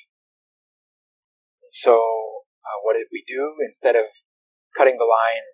So, 1.72 1.96
uh, 2.66 2.78
what 2.84 2.98
did 2.98 3.08
we 3.14 3.24
do? 3.24 3.62
Instead 3.64 3.96
of 3.96 4.10
cutting 4.76 4.98
the 4.98 5.08
line, 5.08 5.46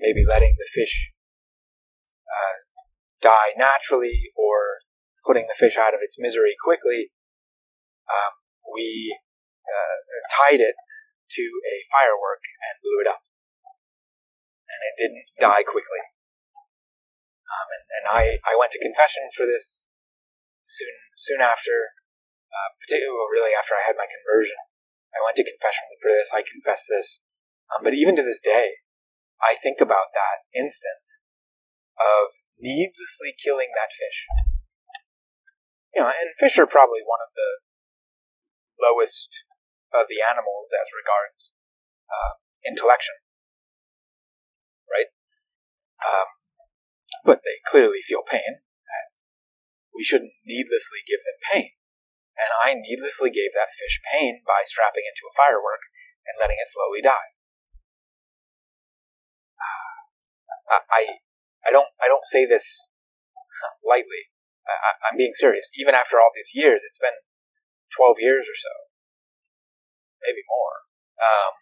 maybe 0.00 0.24
letting 0.26 0.56
the 0.58 0.70
fish 0.72 1.12
uh, 2.26 2.56
die 3.20 3.54
naturally 3.56 4.32
or 4.34 4.82
putting 5.28 5.44
the 5.44 5.60
fish 5.60 5.76
out 5.76 5.92
of 5.92 6.00
its 6.00 6.16
misery 6.16 6.56
quickly, 6.56 7.12
um, 8.08 8.32
we 8.72 9.12
uh, 9.68 9.96
tied 10.32 10.64
it 10.64 10.72
to 11.36 11.44
a 11.44 11.76
firework 11.92 12.40
and 12.64 12.80
blew 12.80 13.04
it 13.04 13.08
up. 13.12 13.20
And 14.64 14.80
it 14.80 14.94
didn't 14.96 15.28
die 15.36 15.68
quickly. 15.68 16.00
Um, 17.44 17.68
and, 17.68 17.84
and 17.92 18.04
I, 18.08 18.22
I 18.40 18.56
went 18.56 18.72
to 18.72 18.80
confession 18.80 19.28
for 19.36 19.44
this 19.44 19.84
soon 20.64 20.96
soon 21.20 21.44
after, 21.44 21.92
uh, 22.48 22.70
particularly 22.80 23.12
really 23.28 23.52
after 23.52 23.76
I 23.76 23.84
had 23.84 24.00
my 24.00 24.08
conversion, 24.08 24.56
I 25.12 25.20
went 25.24 25.36
to 25.40 25.44
confession 25.44 25.88
for 26.00 26.08
this. 26.12 26.32
I 26.32 26.44
confessed 26.44 26.88
this, 26.88 27.20
um, 27.72 27.84
but 27.84 27.96
even 27.96 28.16
to 28.16 28.24
this 28.24 28.40
day, 28.40 28.80
I 29.40 29.56
think 29.60 29.80
about 29.80 30.12
that 30.16 30.48
instant 30.56 31.04
of 31.96 32.32
needlessly 32.60 33.36
killing 33.36 33.72
that 33.76 33.92
fish. 33.92 34.47
You 35.98 36.06
know, 36.06 36.14
and 36.14 36.30
fish 36.38 36.54
are 36.62 36.70
probably 36.70 37.02
one 37.02 37.18
of 37.18 37.34
the 37.34 37.58
lowest 38.78 39.34
of 39.90 40.06
the 40.06 40.22
animals 40.22 40.70
as 40.70 40.86
regards 40.94 41.50
uh, 42.06 42.38
intellection, 42.62 43.18
right? 44.86 45.10
Um, 45.98 46.30
but 47.26 47.42
they 47.42 47.58
clearly 47.66 47.98
feel 48.06 48.22
pain, 48.22 48.62
and 48.62 49.10
we 49.90 50.06
shouldn't 50.06 50.38
needlessly 50.46 51.02
give 51.02 51.26
them 51.26 51.42
pain. 51.50 51.74
And 52.38 52.54
I 52.62 52.78
needlessly 52.78 53.34
gave 53.34 53.50
that 53.58 53.74
fish 53.74 53.98
pain 54.14 54.46
by 54.46 54.62
strapping 54.70 55.02
it 55.02 55.18
to 55.18 55.26
a 55.26 55.34
firework 55.34 55.82
and 56.30 56.38
letting 56.38 56.62
it 56.62 56.70
slowly 56.70 57.02
die. 57.02 57.34
I, 60.70 61.18
I 61.66 61.74
don't, 61.74 61.90
I 61.98 62.06
don't 62.06 62.22
say 62.22 62.46
this 62.46 62.86
lightly. 63.82 64.30
I, 64.68 65.12
am 65.12 65.16
being 65.16 65.32
serious. 65.32 65.66
Even 65.80 65.96
after 65.96 66.20
all 66.20 66.28
these 66.36 66.52
years, 66.52 66.84
it's 66.84 67.00
been 67.00 67.16
12 67.96 68.20
years 68.20 68.44
or 68.44 68.58
so, 68.58 68.74
maybe 70.20 70.44
more. 70.44 70.76
Um, 71.18 71.54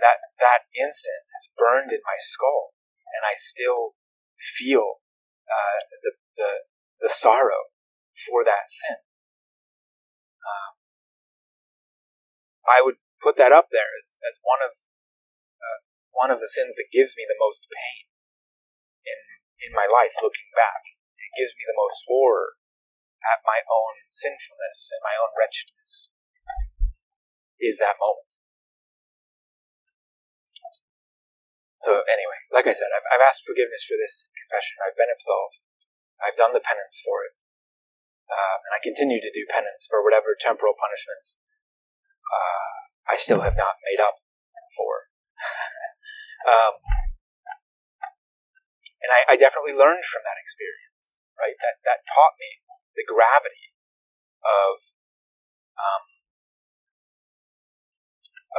that 0.00 0.24
that 0.40 0.60
instance 0.72 1.28
is 1.36 1.52
burned 1.58 1.92
in 1.92 2.00
my 2.06 2.16
skull, 2.16 2.72
and 3.12 3.26
I 3.28 3.36
still 3.36 3.98
feel 4.56 5.02
uh, 5.44 5.78
the 6.00 6.12
the 6.38 6.50
the 7.06 7.12
sorrow 7.12 7.68
for 8.24 8.46
that 8.46 8.70
sin. 8.70 8.98
Um, 10.42 10.72
I 12.66 12.78
would 12.80 12.98
put 13.22 13.36
that 13.38 13.54
up 13.54 13.70
there 13.70 13.90
as, 14.02 14.18
as 14.22 14.38
one 14.42 14.62
of 14.62 14.72
uh, 15.60 15.78
one 16.14 16.30
of 16.30 16.38
the 16.38 16.50
sins 16.50 16.78
that 16.78 16.94
gives 16.94 17.14
me 17.18 17.26
the 17.26 17.38
most 17.38 17.66
pain 17.68 18.06
in 19.04 19.18
in 19.68 19.72
my 19.74 19.86
life. 19.90 20.14
Looking 20.22 20.50
back, 20.54 20.82
gives 21.36 21.52
me 21.56 21.64
the 21.64 21.78
most 21.78 22.04
horror 22.06 22.58
at 23.22 23.40
my 23.46 23.62
own 23.66 23.94
sinfulness 24.10 24.90
and 24.92 25.00
my 25.02 25.14
own 25.14 25.32
wretchedness. 25.36 26.10
Is 27.62 27.78
that 27.78 28.00
moment. 28.00 28.26
So 31.82 31.98
anyway, 32.06 32.38
like 32.54 32.70
I 32.70 32.74
said, 32.74 32.90
I've, 32.94 33.06
I've 33.10 33.26
asked 33.26 33.42
forgiveness 33.42 33.82
for 33.82 33.98
this 33.98 34.22
confession. 34.30 34.78
I've 34.82 34.98
been 34.98 35.10
absolved. 35.10 35.58
I've 36.22 36.38
done 36.38 36.54
the 36.54 36.62
penance 36.62 37.02
for 37.02 37.26
it. 37.26 37.34
Um, 38.30 38.58
and 38.66 38.72
I 38.74 38.80
continue 38.82 39.18
to 39.18 39.34
do 39.34 39.42
penance 39.50 39.90
for 39.90 39.98
whatever 40.00 40.38
temporal 40.38 40.78
punishments 40.78 41.42
uh, 42.32 42.72
I 43.12 43.16
still 43.20 43.42
have 43.44 43.58
not 43.58 43.76
made 43.84 44.00
up 44.00 44.16
for. 44.72 44.92
um, 46.52 46.74
and 49.02 49.10
I, 49.10 49.34
I, 49.34 49.36
definitely 49.36 49.76
learned 49.76 50.06
from 50.06 50.22
that 50.24 50.38
experience, 50.38 50.91
right? 51.38 51.56
That 51.58 51.80
that 51.84 52.00
taught 52.06 52.36
me 52.38 52.62
the 52.96 53.06
gravity 53.06 53.72
of 54.44 54.82
um, 55.78 56.04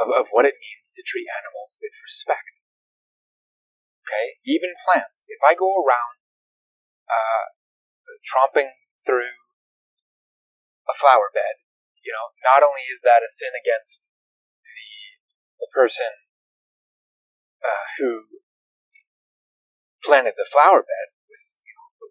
of, 0.02 0.06
of 0.10 0.26
what 0.34 0.46
it 0.48 0.58
means 0.58 0.90
to 0.94 1.02
treat 1.06 1.30
animals 1.30 1.78
with 1.78 1.94
respect. 2.02 2.58
Okay, 4.04 4.36
even 4.44 4.76
plants. 4.84 5.24
If 5.30 5.40
I 5.40 5.56
go 5.56 5.72
around 5.80 6.20
uh, 7.08 7.46
tromping 8.20 8.76
through 9.06 9.32
a 10.84 10.94
flower 10.96 11.32
bed, 11.32 11.64
you 12.04 12.12
know, 12.12 12.36
not 12.44 12.60
only 12.60 12.84
is 12.84 13.00
that 13.00 13.24
a 13.24 13.30
sin 13.30 13.56
against 13.56 14.04
the 14.60 14.90
the 15.64 15.70
person 15.72 16.12
uh, 17.64 17.86
who 17.96 18.28
planted 20.04 20.36
the 20.36 20.48
flower 20.50 20.84
bed 20.84 21.13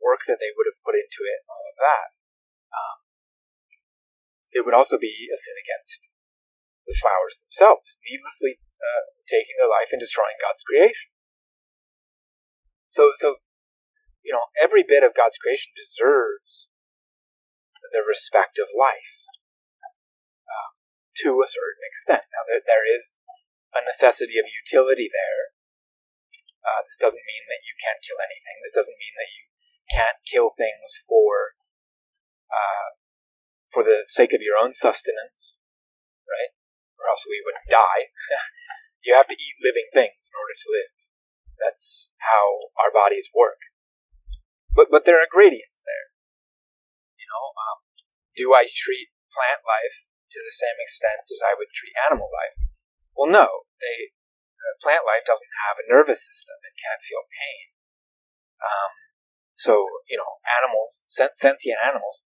work 0.04 0.28
that 0.28 0.38
they 0.44 0.52
would 0.52 0.68
have 0.68 0.84
put 0.84 1.00
into 1.00 1.24
it, 1.24 1.40
and 1.42 1.50
all 1.50 1.66
of 1.72 1.78
that. 1.80 2.08
Um, 2.76 2.98
it 4.54 4.62
would 4.68 4.76
also 4.76 5.00
be 5.00 5.32
a 5.32 5.40
sin 5.40 5.58
against 5.58 6.04
the 6.86 6.94
flowers 7.00 7.40
themselves, 7.48 7.98
needlessly 8.04 8.60
uh, 8.78 9.04
taking 9.32 9.56
their 9.56 9.72
life 9.72 9.90
and 9.96 10.04
destroying 10.04 10.36
God's 10.44 10.68
creation. 10.68 11.10
So, 12.92 13.16
so 13.18 13.42
you 14.24 14.32
know, 14.32 14.52
every 14.56 14.84
bit 14.84 15.04
of 15.04 15.16
God's 15.16 15.40
creation 15.40 15.76
deserves 15.76 16.72
the 17.92 18.02
respect 18.02 18.58
of 18.58 18.72
life 18.74 19.12
uh, 20.48 20.72
to 21.22 21.44
a 21.44 21.52
certain 21.52 21.84
extent. 21.86 22.26
Now, 22.32 22.48
there, 22.48 22.64
there 22.64 22.88
is 22.88 23.14
a 23.76 23.86
necessity 23.86 24.40
of 24.42 24.50
utility 24.50 25.12
there. 25.12 25.54
Uh, 26.64 26.82
this 26.88 26.98
doesn't 26.98 27.28
mean 27.28 27.44
that 27.52 27.62
you 27.68 27.76
can't 27.78 28.02
kill 28.02 28.18
anything. 28.24 28.56
This 28.64 28.74
doesn't 28.74 28.98
mean 28.98 29.16
that 29.20 29.32
you 29.36 29.44
can't 29.92 30.20
kill 30.28 30.52
things 30.56 31.02
for 31.08 31.58
uh, 32.54 32.88
for 33.74 33.82
the 33.82 34.06
sake 34.06 34.32
of 34.32 34.46
your 34.46 34.56
own 34.62 34.78
sustenance, 34.78 35.58
right? 36.30 36.54
Or 37.02 37.10
else 37.10 37.26
we 37.26 37.42
would 37.42 37.58
die. 37.68 38.14
you 39.04 39.18
have 39.18 39.28
to 39.28 39.36
eat 39.36 39.66
living 39.66 39.90
things 39.92 40.30
in 40.30 40.36
order 40.38 40.56
to 40.56 40.68
live. 40.70 40.94
That's 41.58 42.14
how 42.22 42.70
our 42.78 42.94
bodies 42.94 43.28
work. 43.34 43.60
But 44.74 44.94
but 44.94 45.06
there 45.06 45.18
are 45.18 45.30
gradients 45.30 45.82
there. 45.82 46.08
You 47.18 47.28
know, 47.30 47.46
um, 47.58 47.80
do 48.38 48.54
I 48.54 48.70
treat 48.70 49.14
plant 49.34 49.66
life 49.66 50.06
to 50.34 50.40
the 50.42 50.54
same 50.54 50.78
extent 50.82 51.26
as 51.30 51.42
I 51.42 51.58
would 51.58 51.70
treat 51.74 51.94
animal 51.98 52.30
life? 52.30 52.58
Well, 53.14 53.30
no. 53.30 53.70
They 53.78 54.14
uh, 54.58 54.76
plant 54.82 55.06
life 55.06 55.26
doesn't 55.26 55.62
have 55.70 55.78
a 55.78 55.90
nervous 55.90 56.26
system; 56.26 56.58
it 56.66 56.78
can't 56.78 57.06
feel 57.06 57.26
pain. 57.30 57.66
Um, 58.64 58.92
so 59.54 59.86
you 60.10 60.18
know, 60.18 60.42
animals, 60.50 61.06
sentient 61.08 61.80
animals, 61.82 62.26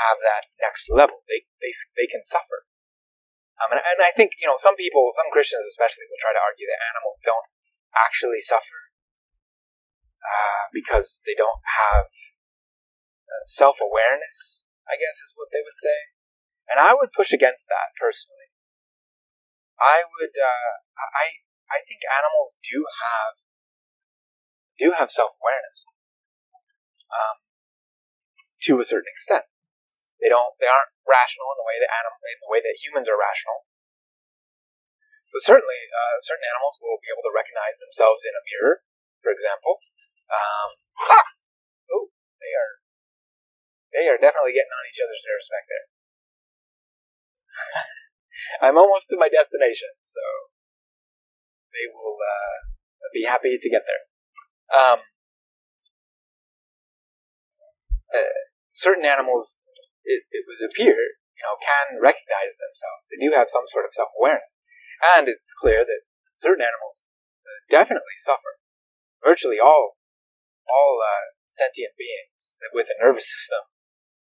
have 0.00 0.18
that 0.24 0.48
next 0.60 0.88
level. 0.88 1.20
They 1.28 1.44
they 1.60 1.72
they 1.96 2.08
can 2.08 2.24
suffer. 2.24 2.64
Um, 3.60 3.76
and, 3.76 3.82
and 3.84 4.00
I 4.00 4.10
think 4.16 4.34
you 4.40 4.48
know 4.48 4.56
some 4.56 4.76
people, 4.76 5.12
some 5.12 5.30
Christians 5.30 5.68
especially, 5.68 6.08
will 6.08 6.20
try 6.20 6.32
to 6.32 6.42
argue 6.42 6.66
that 6.68 6.80
animals 6.80 7.20
don't 7.20 7.48
actually 7.92 8.40
suffer 8.40 8.80
uh, 10.24 10.72
because 10.72 11.20
they 11.28 11.36
don't 11.36 11.62
have 11.78 12.08
uh, 13.28 13.44
self 13.46 13.78
awareness. 13.78 14.64
I 14.88 14.98
guess 14.98 15.22
is 15.22 15.32
what 15.38 15.48
they 15.54 15.62
would 15.62 15.78
say, 15.78 15.98
and 16.66 16.82
I 16.82 16.90
would 16.90 17.14
push 17.14 17.30
against 17.30 17.70
that 17.70 17.94
personally. 17.94 18.50
I 19.78 20.02
would, 20.02 20.34
uh, 20.34 20.74
I 20.98 21.38
I 21.70 21.78
think 21.86 22.02
animals 22.10 22.58
do 22.66 22.82
have 22.82 23.32
do 24.74 24.88
have 24.98 25.14
self 25.14 25.38
awareness 25.38 25.86
um, 27.12 27.36
to 28.68 28.80
a 28.80 28.86
certain 28.86 29.10
extent. 29.12 29.44
They 30.22 30.30
don't. 30.30 30.54
They 30.62 30.70
aren't 30.70 30.94
rational 31.02 31.50
in 31.50 31.58
the 31.58 31.66
way 31.66 31.76
that 31.82 31.90
anim- 31.90 32.22
in 32.22 32.40
the 32.40 32.52
way 32.52 32.62
that 32.62 32.78
humans 32.78 33.10
are 33.10 33.18
rational. 33.18 33.66
But 35.34 35.42
certainly, 35.42 35.80
uh, 35.90 36.16
certain 36.22 36.44
animals 36.44 36.76
will 36.78 37.00
be 37.00 37.08
able 37.08 37.24
to 37.24 37.32
recognize 37.32 37.80
themselves 37.80 38.22
in 38.22 38.36
a 38.36 38.42
mirror, 38.52 38.84
for 39.24 39.32
example. 39.32 39.80
Um, 40.30 40.68
oh, 41.96 42.12
they 42.38 42.52
are. 42.52 42.72
They 43.92 44.06
are 44.08 44.20
definitely 44.20 44.56
getting 44.56 44.72
on 44.72 44.88
each 44.88 45.00
other's 45.02 45.24
nerves 45.24 45.48
back 45.50 45.64
there. 45.68 45.86
I'm 48.64 48.78
almost 48.78 49.08
to 49.10 49.20
my 49.20 49.28
destination, 49.28 49.90
so 50.04 50.22
they 51.72 51.88
will 51.90 52.16
uh, 52.16 52.56
be 53.12 53.24
happy 53.24 53.56
to 53.56 53.68
get 53.68 53.84
there. 53.88 54.04
Um, 54.72 55.04
uh, 58.12 58.38
certain 58.70 59.04
animals 59.04 59.58
it, 60.04 60.24
it 60.30 60.44
would 60.46 60.62
appear, 60.62 60.94
you 60.94 61.42
know, 61.42 61.56
can 61.58 61.98
recognize 61.98 62.54
themselves. 62.58 63.08
They 63.08 63.20
do 63.20 63.34
have 63.34 63.50
some 63.50 63.66
sort 63.72 63.88
of 63.88 63.96
self 63.96 64.12
awareness. 64.18 64.52
And 65.02 65.26
it's 65.26 65.54
clear 65.58 65.82
that 65.82 66.02
certain 66.38 66.62
animals 66.62 67.06
uh, 67.42 67.58
definitely 67.66 68.18
suffer. 68.22 68.62
Virtually 69.22 69.58
all, 69.58 69.98
all 70.66 70.98
uh, 71.02 71.34
sentient 71.46 71.94
beings 71.98 72.58
with 72.74 72.90
a 72.90 72.98
nervous 73.02 73.30
system 73.30 73.62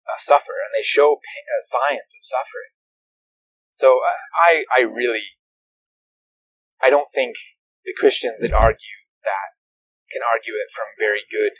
uh, 0.06 0.18
suffer, 0.18 0.54
and 0.62 0.70
they 0.74 0.86
show 0.86 1.18
pain, 1.18 1.44
uh, 1.50 1.62
signs 1.62 2.10
of 2.10 2.22
suffering. 2.22 2.72
So 3.74 3.98
uh, 4.00 4.22
I, 4.34 4.64
I 4.70 4.80
really, 4.86 5.36
I 6.82 6.90
don't 6.90 7.10
think 7.10 7.34
the 7.84 7.94
Christians 7.94 8.38
that 8.40 8.54
argue 8.54 8.98
that 9.26 9.58
can 10.10 10.22
argue 10.22 10.54
it 10.54 10.70
from 10.70 10.86
very 10.98 11.26
good 11.26 11.54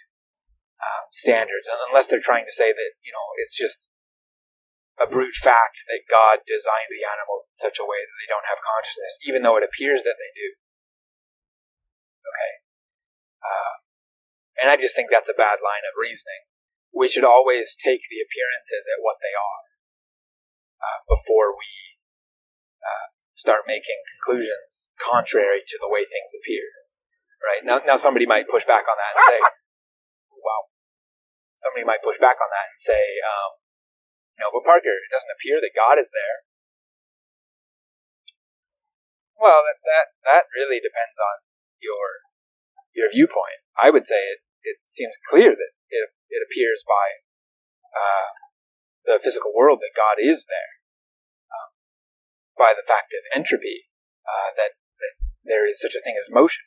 um, 0.81 1.05
standards, 1.13 1.69
unless 1.89 2.07
they're 2.07 2.23
trying 2.23 2.45
to 2.45 2.55
say 2.55 2.71
that 2.73 2.91
you 3.01 3.13
know 3.13 3.27
it's 3.41 3.57
just 3.57 3.89
a 4.97 5.07
brute 5.09 5.37
fact 5.37 5.85
that 5.93 6.09
God 6.09 6.41
designed 6.49 6.89
the 6.89 7.05
animals 7.05 7.53
in 7.53 7.57
such 7.61 7.77
a 7.77 7.85
way 7.85 8.01
that 8.01 8.17
they 8.17 8.29
don't 8.33 8.49
have 8.49 8.65
consciousness, 8.65 9.21
even 9.29 9.45
though 9.45 9.61
it 9.61 9.67
appears 9.67 10.01
that 10.09 10.17
they 10.17 10.33
do. 10.33 10.49
Okay. 12.25 12.53
Uh, 13.45 13.75
and 14.57 14.67
I 14.73 14.81
just 14.81 14.97
think 14.97 15.13
that's 15.13 15.29
a 15.29 15.37
bad 15.37 15.61
line 15.61 15.85
of 15.85 16.01
reasoning. 16.01 16.49
We 16.97 17.13
should 17.13 17.29
always 17.29 17.77
take 17.77 18.09
the 18.09 18.25
appearances 18.25 18.89
at 18.89 19.05
what 19.05 19.21
they 19.21 19.37
are 19.37 19.65
uh, 20.81 21.01
before 21.13 21.53
we 21.53 22.01
uh, 22.81 23.13
start 23.37 23.69
making 23.69 24.01
conclusions 24.17 24.89
contrary 24.97 25.61
to 25.61 25.77
the 25.77 25.93
way 25.93 26.09
things 26.09 26.33
appear. 26.33 26.65
Right 27.45 27.63
now, 27.69 27.85
now 27.85 28.01
somebody 28.01 28.25
might 28.25 28.49
push 28.49 28.65
back 28.65 28.89
on 28.89 28.97
that 28.97 29.13
and 29.13 29.25
say, 29.29 29.39
"Wow." 30.47 30.71
Somebody 31.59 31.83
might 31.83 32.07
push 32.07 32.23
back 32.23 32.39
on 32.39 32.51
that 32.55 32.71
and 32.71 32.79
say, 32.79 33.03
um, 33.27 33.59
you 34.39 34.45
know, 34.45 34.53
but 34.55 34.63
Parker, 34.63 34.93
it 34.93 35.11
doesn't 35.11 35.35
appear 35.35 35.59
that 35.59 35.75
God 35.75 35.99
is 35.99 36.13
there. 36.15 36.47
Well, 39.35 39.67
that 39.67 39.83
that, 39.83 40.07
that 40.25 40.45
really 40.55 40.79
depends 40.79 41.19
on 41.19 41.43
your 41.83 42.23
your 42.95 43.11
viewpoint. 43.11 43.61
I 43.77 43.91
would 43.93 44.09
say 44.09 44.17
it, 44.17 44.41
it 44.65 44.79
seems 44.89 45.17
clear 45.29 45.53
that 45.53 45.73
it, 45.91 46.05
it 46.33 46.41
appears 46.41 46.81
by 46.89 47.07
uh, 47.93 48.29
the 49.05 49.17
physical 49.21 49.53
world 49.53 49.85
that 49.85 49.93
God 49.97 50.17
is 50.17 50.49
there, 50.49 50.73
um, 51.53 51.71
by 52.57 52.73
the 52.73 52.85
fact 52.85 53.13
of 53.13 53.23
entropy, 53.37 53.89
uh, 54.25 54.57
that, 54.57 54.81
that 54.99 55.15
there 55.45 55.69
is 55.69 55.81
such 55.81 55.95
a 55.95 56.03
thing 56.03 56.17
as 56.17 56.33
motion. 56.33 56.65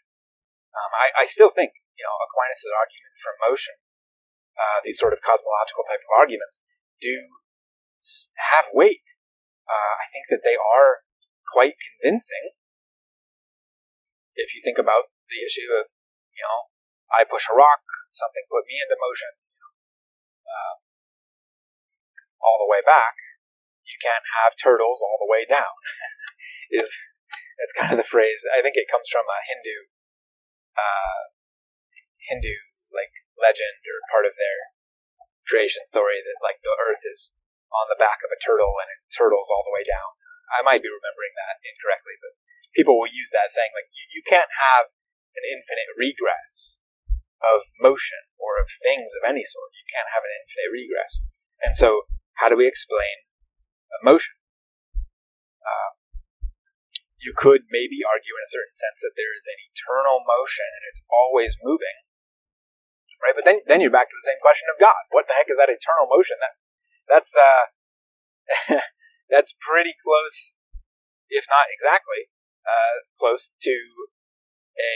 Um, 0.72 0.92
I, 0.94 1.24
I 1.24 1.26
still 1.26 1.50
think, 1.50 1.74
you 2.00 2.06
know, 2.08 2.16
Aquinas' 2.24 2.64
argument 2.72 3.16
for 3.20 3.36
motion, 3.44 3.76
uh, 4.56 4.80
these 4.88 4.96
sort 4.96 5.12
of 5.12 5.20
cosmological 5.20 5.84
type 5.84 6.00
of 6.00 6.12
arguments, 6.16 6.64
do 7.04 7.12
have 8.56 8.72
weight. 8.72 9.04
Uh, 9.68 9.94
I 10.00 10.08
think 10.16 10.32
that 10.32 10.48
they 10.48 10.56
are 10.56 11.04
quite 11.52 11.76
convincing. 11.76 12.56
If 14.40 14.56
you 14.56 14.64
think 14.64 14.80
about 14.80 15.12
the 15.28 15.44
issue 15.44 15.68
of, 15.76 15.92
you 16.32 16.44
know, 16.48 16.72
I 17.12 17.28
push 17.28 17.44
a 17.52 17.56
rock, 17.56 17.84
something 18.16 18.48
put 18.48 18.64
me 18.64 18.80
into 18.80 18.96
motion, 18.96 19.32
uh, 20.48 20.76
all 22.40 22.64
the 22.64 22.72
way 22.72 22.80
back. 22.80 23.20
You 23.84 24.00
can't 24.00 24.24
have 24.40 24.56
turtles 24.56 25.04
all 25.04 25.20
the 25.20 25.28
way 25.28 25.44
down. 25.44 25.76
is 26.72 26.88
that's 27.60 27.76
kind 27.76 27.92
of 27.92 28.00
the 28.00 28.08
phrase. 28.08 28.40
I 28.48 28.64
think 28.64 28.80
it 28.80 28.88
comes 28.88 29.12
from 29.12 29.28
a 29.28 29.40
Hindu, 29.44 29.78
uh, 30.80 31.22
Hindu 32.30 32.56
like 32.94 33.12
legend 33.38 33.82
or 33.86 33.98
part 34.14 34.30
of 34.30 34.38
their 34.38 34.60
creation 35.50 35.82
story 35.90 36.22
that 36.22 36.46
like 36.46 36.62
the 36.62 36.74
Earth 36.78 37.02
is 37.10 37.34
on 37.74 37.90
the 37.90 37.98
back 37.98 38.22
of 38.22 38.30
a 38.34 38.42
turtle 38.42 38.74
and 38.82 38.90
it 38.90 39.02
turtles 39.10 39.50
all 39.50 39.66
the 39.66 39.74
way 39.74 39.86
down. 39.86 40.10
I 40.50 40.66
might 40.66 40.82
be 40.82 40.90
remembering 40.90 41.34
that 41.38 41.62
incorrectly, 41.62 42.18
but 42.22 42.34
people 42.74 42.98
will 42.98 43.10
use 43.10 43.30
that 43.34 43.54
saying 43.54 43.74
like 43.74 43.90
you, 43.94 44.22
you 44.22 44.24
can't 44.26 44.50
have 44.50 44.90
an 45.38 45.46
infinite 45.46 45.90
regress 45.98 46.82
of 47.42 47.70
motion 47.80 48.20
or 48.38 48.60
of 48.60 48.68
things 48.82 49.14
of 49.16 49.26
any 49.26 49.46
sort. 49.46 49.72
You 49.78 49.88
can't 49.90 50.12
have 50.14 50.26
an 50.26 50.34
infinite 50.34 50.72
regress. 50.74 51.12
And 51.62 51.74
so, 51.78 52.10
how 52.42 52.50
do 52.50 52.58
we 52.58 52.68
explain 52.68 53.26
motion? 54.04 54.36
Uh, 55.60 55.92
you 57.20 57.36
could 57.36 57.68
maybe 57.68 58.00
argue 58.04 58.36
in 58.36 58.44
a 58.48 58.54
certain 58.54 58.76
sense 58.76 59.04
that 59.04 59.16
there 59.20 59.36
is 59.36 59.44
an 59.48 59.60
eternal 59.60 60.24
motion 60.24 60.66
and 60.66 60.84
it's 60.88 61.04
always 61.12 61.60
moving, 61.60 62.00
right? 63.20 63.36
But 63.36 63.44
then, 63.44 63.62
then 63.68 63.80
you're 63.84 63.94
back 63.94 64.08
to 64.08 64.18
the 64.18 64.28
same 64.28 64.40
question 64.40 64.68
of 64.72 64.80
God. 64.80 65.08
What 65.12 65.28
the 65.28 65.36
heck 65.36 65.52
is 65.52 65.60
that 65.60 65.72
eternal 65.72 66.08
motion 66.08 66.40
that 66.40 66.56
that's 67.10 67.34
uh, 67.34 67.66
that's 69.34 69.58
pretty 69.58 69.98
close, 70.00 70.56
if 71.28 71.46
not 71.50 71.68
exactly, 71.74 72.30
uh, 72.64 73.06
close 73.18 73.52
to 73.66 73.76
a 74.78 74.94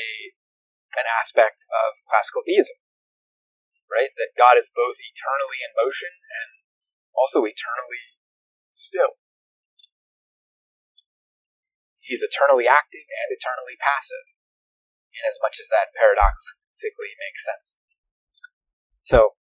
an 0.93 1.09
aspect 1.09 1.65
of 1.73 1.97
classical 2.05 2.45
theism, 2.45 2.77
right? 3.89 4.13
That 4.13 4.37
God 4.37 4.61
is 4.61 4.69
both 4.69 5.01
eternally 5.01 5.59
in 5.65 5.73
motion 5.73 6.13
and 6.13 6.49
also 7.17 7.41
eternally 7.49 8.13
still. 8.69 9.17
He's 11.97 12.21
eternally 12.21 12.69
active 12.69 13.07
and 13.09 13.29
eternally 13.33 13.79
passive, 13.79 14.27
in 15.17 15.23
as 15.25 15.39
much 15.41 15.57
as 15.57 15.71
that 15.73 15.95
paradoxically 15.97 17.15
makes 17.17 17.41
sense. 17.41 17.79
So, 19.03 19.35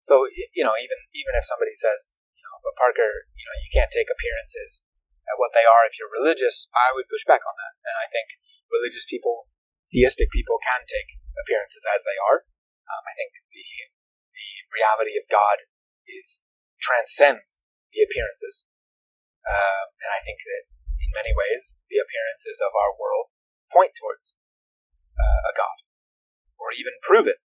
So 0.00 0.24
you 0.56 0.64
know, 0.64 0.72
even 0.78 0.98
even 1.12 1.34
if 1.36 1.44
somebody 1.44 1.76
says, 1.76 2.22
you 2.32 2.42
know, 2.42 2.56
but 2.64 2.78
Parker, 2.80 3.28
you 3.36 3.44
know, 3.44 3.56
you 3.60 3.70
can't 3.74 3.92
take 3.92 4.08
appearances 4.08 4.80
at 5.26 5.36
what 5.36 5.52
they 5.52 5.66
are 5.66 5.84
if 5.84 5.98
you're 5.98 6.10
religious, 6.10 6.70
I 6.72 6.94
would 6.94 7.10
push 7.10 7.26
back 7.26 7.42
on 7.42 7.54
that. 7.58 7.74
And 7.82 7.96
I 7.98 8.06
think 8.08 8.30
religious 8.70 9.02
people, 9.04 9.50
theistic 9.90 10.30
people, 10.30 10.62
can 10.62 10.86
take 10.86 11.18
appearances 11.42 11.82
as 11.90 12.06
they 12.06 12.16
are. 12.22 12.46
Um, 12.86 13.02
I 13.02 13.14
think 13.18 13.34
the 13.50 13.68
the 14.30 14.48
reality 14.72 15.18
of 15.18 15.26
God 15.26 15.66
is 16.06 16.40
transcends 16.78 17.66
the 17.90 18.06
appearances, 18.06 18.62
um, 19.42 19.86
and 20.00 20.10
I 20.14 20.22
think 20.22 20.38
that 20.46 20.70
in 21.02 21.10
many 21.12 21.34
ways 21.34 21.74
the 21.90 21.98
appearances 21.98 22.62
of 22.62 22.72
our 22.72 22.94
world 22.94 23.34
point 23.74 23.92
towards 23.98 24.38
uh, 25.18 25.50
a 25.50 25.52
God, 25.58 25.78
or 26.62 26.70
even 26.72 26.94
prove 27.02 27.26
it 27.26 27.42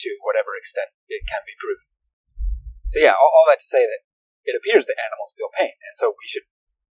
to 0.00 0.10
whatever 0.22 0.54
extent 0.54 0.94
it 1.10 1.26
can 1.26 1.42
be 1.44 1.56
proven. 1.58 1.86
So 2.88 3.02
yeah, 3.02 3.18
all, 3.18 3.30
all 3.30 3.46
that 3.50 3.60
to 3.60 3.68
say 3.68 3.84
that 3.84 4.02
it 4.48 4.56
appears 4.56 4.88
that 4.88 4.96
animals 4.96 5.36
feel 5.36 5.52
pain, 5.52 5.74
and 5.74 5.94
so 5.98 6.16
we 6.16 6.26
should 6.26 6.46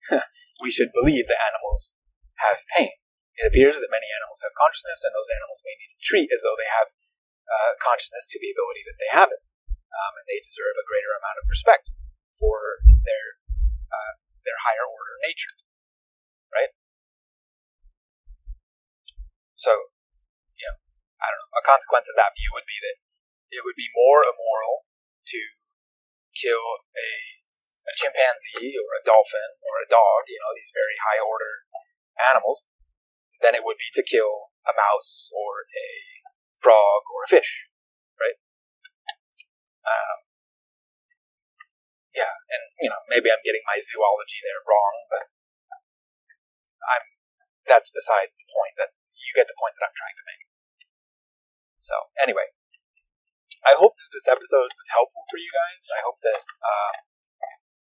we 0.64 0.70
should 0.72 0.94
believe 0.94 1.28
that 1.28 1.40
animals 1.52 1.92
have 2.40 2.64
pain. 2.78 2.96
It 3.36 3.48
appears 3.48 3.80
that 3.80 3.92
many 3.92 4.08
animals 4.12 4.40
have 4.44 4.56
consciousness, 4.56 5.04
and 5.04 5.12
those 5.12 5.32
animals 5.32 5.64
may 5.64 5.76
need 5.76 5.92
to 5.96 6.00
treat 6.04 6.28
as 6.32 6.44
though 6.44 6.56
they 6.56 6.68
have 6.68 6.88
uh, 7.48 7.72
consciousness 7.80 8.28
to 8.28 8.40
the 8.40 8.52
ability 8.52 8.82
that 8.88 8.98
they 9.00 9.10
have 9.12 9.30
it, 9.32 9.42
um, 9.72 10.12
and 10.16 10.24
they 10.28 10.40
deserve 10.40 10.76
a 10.76 10.88
greater 10.88 11.12
amount 11.16 11.40
of 11.40 11.48
respect 11.48 11.92
for 12.36 12.80
their 13.04 13.26
uh, 13.92 14.12
their 14.44 14.58
higher 14.64 14.86
order 14.88 15.16
nature, 15.24 15.54
right? 16.52 16.72
So, 19.56 19.91
I 21.22 21.26
don't 21.30 21.38
know. 21.38 21.62
A 21.62 21.64
consequence 21.64 22.10
of 22.10 22.18
that 22.18 22.34
view 22.34 22.50
would 22.58 22.66
be 22.66 22.78
that 22.82 22.96
it 23.54 23.62
would 23.62 23.78
be 23.78 23.88
more 23.94 24.26
immoral 24.26 24.90
to 25.30 25.40
kill 26.34 26.82
a 26.98 27.08
a 27.82 27.92
chimpanzee 27.98 28.78
or 28.78 28.90
a 28.94 29.02
dolphin 29.02 29.58
or 29.58 29.82
a 29.82 29.90
dog, 29.90 30.30
you 30.30 30.38
know, 30.38 30.54
these 30.54 30.70
very 30.70 30.94
high 31.02 31.18
order 31.18 31.66
animals, 32.30 32.70
than 33.42 33.58
it 33.58 33.66
would 33.66 33.78
be 33.78 33.90
to 33.98 34.06
kill 34.06 34.54
a 34.62 34.74
mouse 34.74 35.26
or 35.34 35.66
a 35.66 35.88
frog 36.62 37.02
or 37.10 37.26
a 37.26 37.30
fish, 37.30 37.66
right? 38.22 38.38
Um, 39.82 40.18
yeah, 42.14 42.30
and 42.30 42.62
you 42.78 42.86
know, 42.86 43.02
maybe 43.10 43.34
I'm 43.34 43.42
getting 43.42 43.66
my 43.66 43.82
zoology 43.82 44.38
there 44.46 44.62
wrong, 44.62 44.94
but 45.10 45.26
I'm 46.86 47.04
that's 47.66 47.90
beside 47.90 48.30
the 48.30 48.46
point. 48.46 48.78
That 48.78 48.94
you 49.10 49.32
get 49.34 49.50
the 49.50 49.58
point 49.58 49.74
that 49.74 49.90
I'm 49.90 49.96
trying 49.96 50.18
to 50.22 50.26
make. 50.28 50.51
So 51.82 52.14
anyway, 52.22 52.46
I 53.66 53.74
hope 53.74 53.98
that 53.98 54.10
this 54.14 54.30
episode 54.30 54.70
was 54.70 54.88
helpful 54.94 55.26
for 55.26 55.38
you 55.38 55.50
guys. 55.50 55.90
I 55.90 56.00
hope 56.06 56.18
that 56.22 56.42
um, 56.62 56.94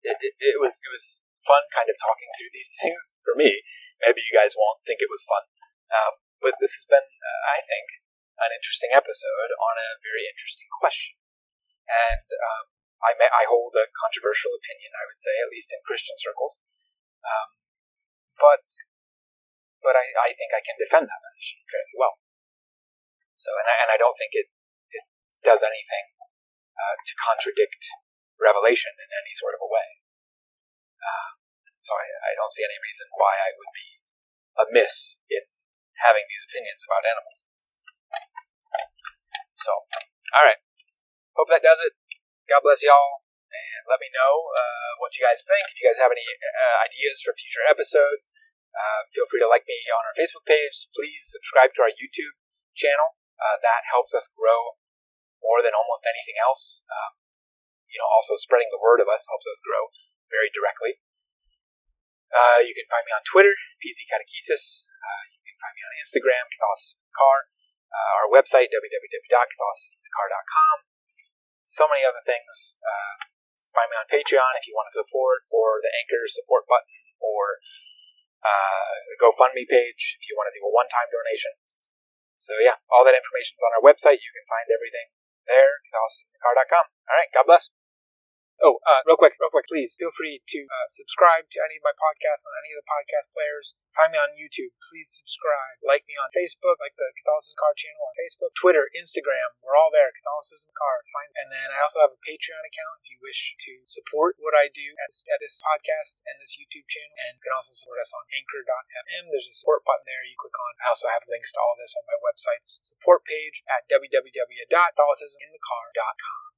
it, 0.03 0.17
it, 0.19 0.35
it 0.39 0.59
was 0.59 0.83
it 0.83 0.91
was 0.91 1.23
fun, 1.47 1.63
kind 1.71 1.87
of 1.87 1.95
talking 1.95 2.27
through 2.35 2.51
these 2.51 2.75
things 2.83 3.15
for 3.23 3.39
me. 3.39 3.63
Maybe 4.03 4.19
you 4.19 4.35
guys 4.35 4.59
won't 4.59 4.83
think 4.83 4.99
it 4.99 5.11
was 5.11 5.23
fun, 5.23 5.47
um, 5.95 6.13
but 6.43 6.59
this 6.59 6.75
has 6.75 6.83
been, 6.83 7.07
uh, 7.07 7.41
I 7.55 7.63
think, 7.63 8.03
an 8.43 8.51
interesting 8.51 8.91
episode 8.91 9.51
on 9.55 9.79
a 9.79 9.95
very 10.03 10.27
interesting 10.27 10.67
question. 10.75 11.15
And 11.87 12.27
um, 12.27 12.65
I 12.99 13.15
may, 13.15 13.31
I 13.31 13.47
hold 13.47 13.71
a 13.79 13.87
controversial 13.95 14.51
opinion, 14.51 14.91
I 14.91 15.07
would 15.07 15.21
say, 15.23 15.31
at 15.39 15.47
least 15.47 15.71
in 15.71 15.79
Christian 15.87 16.19
circles. 16.19 16.59
Um, 17.23 17.55
but 18.35 18.67
but 19.79 19.95
I, 19.95 20.03
I 20.27 20.29
think 20.35 20.51
I 20.51 20.59
can 20.59 20.75
defend 20.75 21.07
that 21.07 21.23
fairly 21.71 21.95
well. 21.95 22.19
So 23.35 23.51
and 23.55 23.67
I, 23.67 23.75
and 23.85 23.89
I 23.91 23.97
don't 23.99 24.15
think 24.15 24.33
it 24.33 24.47
it 24.91 25.05
does 25.43 25.61
anything 25.61 26.05
uh, 26.75 26.95
to 26.99 27.13
contradict 27.19 27.83
revelation 28.39 28.91
in 28.99 29.09
any 29.11 29.33
sort 29.35 29.55
of 29.55 29.61
a 29.63 29.69
way. 29.69 29.89
Uh, 30.99 31.29
so 31.83 31.93
I, 31.95 32.05
I 32.05 32.31
don't 32.33 32.51
see 32.51 32.65
any 32.65 32.79
reason 32.81 33.07
why 33.13 33.37
I 33.37 33.53
would 33.55 33.71
be 33.75 33.87
amiss 34.55 35.19
in 35.29 35.43
having 36.01 36.25
these 36.27 36.43
opinions 36.49 36.83
about 36.87 37.07
animals. 37.07 37.45
So, 39.55 39.71
all 40.35 40.45
right. 40.45 40.59
Hope 41.39 41.47
that 41.47 41.63
does 41.63 41.79
it. 41.79 41.95
God 42.51 42.61
bless 42.63 42.83
y'all. 42.83 43.23
And 43.47 43.83
let 43.87 44.03
me 44.03 44.11
know 44.11 44.33
uh, 44.51 44.99
what 44.99 45.15
you 45.15 45.23
guys 45.23 45.39
think. 45.47 45.63
If 45.71 45.79
you 45.79 45.87
guys 45.87 45.99
have 46.03 46.11
any 46.11 46.27
uh, 46.27 46.77
ideas 46.83 47.23
for 47.23 47.31
future 47.31 47.63
episodes, 47.63 48.27
uh, 48.75 49.07
feel 49.15 49.23
free 49.31 49.39
to 49.39 49.47
like 49.47 49.63
me 49.63 49.79
on 49.95 50.03
our 50.03 50.15
Facebook 50.19 50.43
page. 50.43 50.91
Please 50.91 51.31
subscribe 51.31 51.71
to 51.79 51.87
our 51.87 51.93
YouTube 51.95 52.35
channel. 52.75 53.15
Uh, 53.35 53.59
that 53.59 53.83
helps 53.91 54.15
us 54.15 54.31
grow 54.31 54.79
more 55.43 55.59
than 55.61 55.75
almost 55.75 56.07
anything 56.07 56.39
else. 56.39 56.87
Um, 56.87 57.19
you 57.91 57.99
know, 58.01 58.09
also 58.09 58.35
spreading 58.35 58.67
the 58.71 58.79
word 58.81 58.99
of 58.99 59.07
us 59.07 59.25
helps 59.29 59.45
us 59.47 59.61
grow 59.63 59.87
very 60.27 60.49
directly. 60.51 60.99
Uh, 62.33 62.59
you 62.65 62.73
can 62.75 62.83
find 62.91 63.05
me 63.07 63.13
on 63.15 63.23
Twitter, 63.23 63.55
PZ 63.79 64.03
Catechesis. 64.11 64.83
Uh, 64.89 65.23
you 65.31 65.39
can 65.45 65.55
find 65.61 65.75
me 65.77 65.83
on 65.87 65.93
Instagram, 66.03 66.49
Catholicism 66.51 66.99
in 66.99 67.05
the 67.07 67.15
Car. 67.15 67.47
Uh, 67.95 68.19
our 68.19 68.27
website, 68.27 68.67
www.catholicisminthecar.com. 68.75 70.83
So 71.63 71.87
many 71.87 72.03
other 72.03 72.19
things. 72.27 72.75
Uh, 72.83 73.15
find 73.71 73.87
me 73.87 73.95
on 73.95 74.03
Patreon 74.11 74.59
if 74.59 74.67
you 74.67 74.75
want 74.75 74.91
to 74.91 74.99
support, 74.99 75.47
or 75.55 75.79
the 75.79 75.95
Anchor 75.95 76.27
support 76.27 76.67
button, 76.67 77.15
or 77.23 77.63
uh, 78.43 79.15
GoFundMe 79.23 79.63
page 79.63 80.19
if 80.19 80.27
you 80.27 80.35
want 80.35 80.51
to 80.51 80.55
do 80.59 80.67
a 80.67 80.71
one-time 80.71 81.07
donation. 81.07 81.55
So 82.45 82.53
yeah, 82.61 82.77
all 82.93 83.01
that 83.09 83.17
information 83.17 83.57
is 83.57 83.63
on 83.65 83.73
our 83.73 83.83
website. 83.83 84.21
You 84.21 84.29
can 84.29 84.45
find 84.45 84.69
everything 84.69 85.09
there, 85.49 85.81
catholicisminthecar.com. 85.89 86.85
All 87.09 87.17
right, 87.17 87.31
God 87.33 87.49
bless. 87.49 87.73
Oh, 88.63 88.79
uh, 88.87 89.03
real 89.03 89.19
quick, 89.19 89.35
real 89.35 89.51
quick, 89.51 89.67
please 89.67 89.99
feel 89.99 90.15
free 90.15 90.39
to 90.39 90.59
uh, 90.63 90.87
subscribe 90.87 91.51
to 91.51 91.59
any 91.59 91.75
of 91.75 91.83
my 91.83 91.91
podcasts 91.91 92.47
on 92.47 92.55
any 92.63 92.71
of 92.71 92.79
the 92.79 92.87
podcast 92.87 93.27
players. 93.35 93.75
Find 93.91 94.15
me 94.15 94.19
on 94.19 94.39
YouTube. 94.39 94.71
Please 94.79 95.11
subscribe. 95.11 95.83
Like 95.83 96.07
me 96.07 96.15
on 96.15 96.31
Facebook, 96.31 96.79
like 96.79 96.95
the 96.95 97.11
Catholicism 97.19 97.59
Car 97.59 97.75
channel 97.75 98.07
on 98.07 98.15
Facebook, 98.15 98.55
Twitter, 98.55 98.87
Instagram. 98.95 99.59
We're 99.59 99.75
all 99.75 99.91
there. 99.91 100.15
Catholicism 100.15 100.71
Car. 100.71 101.03
Find, 101.11 101.35
and 101.35 101.51
then 101.51 101.67
I 101.67 101.83
also 101.83 101.99
have 101.99 102.15
a 102.15 102.21
Patreon 102.23 102.63
account 102.63 103.03
if 103.03 103.11
you 103.11 103.19
wish 103.19 103.59
to 103.59 103.83
support 103.83 104.39
what 104.39 104.55
I 104.55 104.71
do 104.71 104.95
at, 105.03 105.11
at 105.35 105.43
this 105.43 105.59
podcast 105.59 106.23
and 106.23 106.39
this 106.39 106.55
YouTube 106.55 106.87
channel. 106.87 107.11
And 107.27 107.35
you 107.35 107.43
can 107.43 107.51
also 107.51 107.75
support 107.75 107.99
us 107.99 108.15
on 108.15 108.23
Anchor.fm. 108.31 109.35
There's 109.35 109.51
a 109.51 109.59
support 109.59 109.83
button 109.83 110.07
there 110.07 110.23
you 110.23 110.39
click 110.39 110.55
on. 110.55 110.79
I 110.79 110.95
also 110.95 111.11
have 111.11 111.27
links 111.27 111.51
to 111.51 111.59
all 111.59 111.75
this 111.75 111.91
on 111.99 112.07
my 112.07 112.15
website's 112.23 112.79
support 112.87 113.27
page 113.27 113.67
at 113.67 113.83
www.catholicisminthecar.com. 113.91 116.54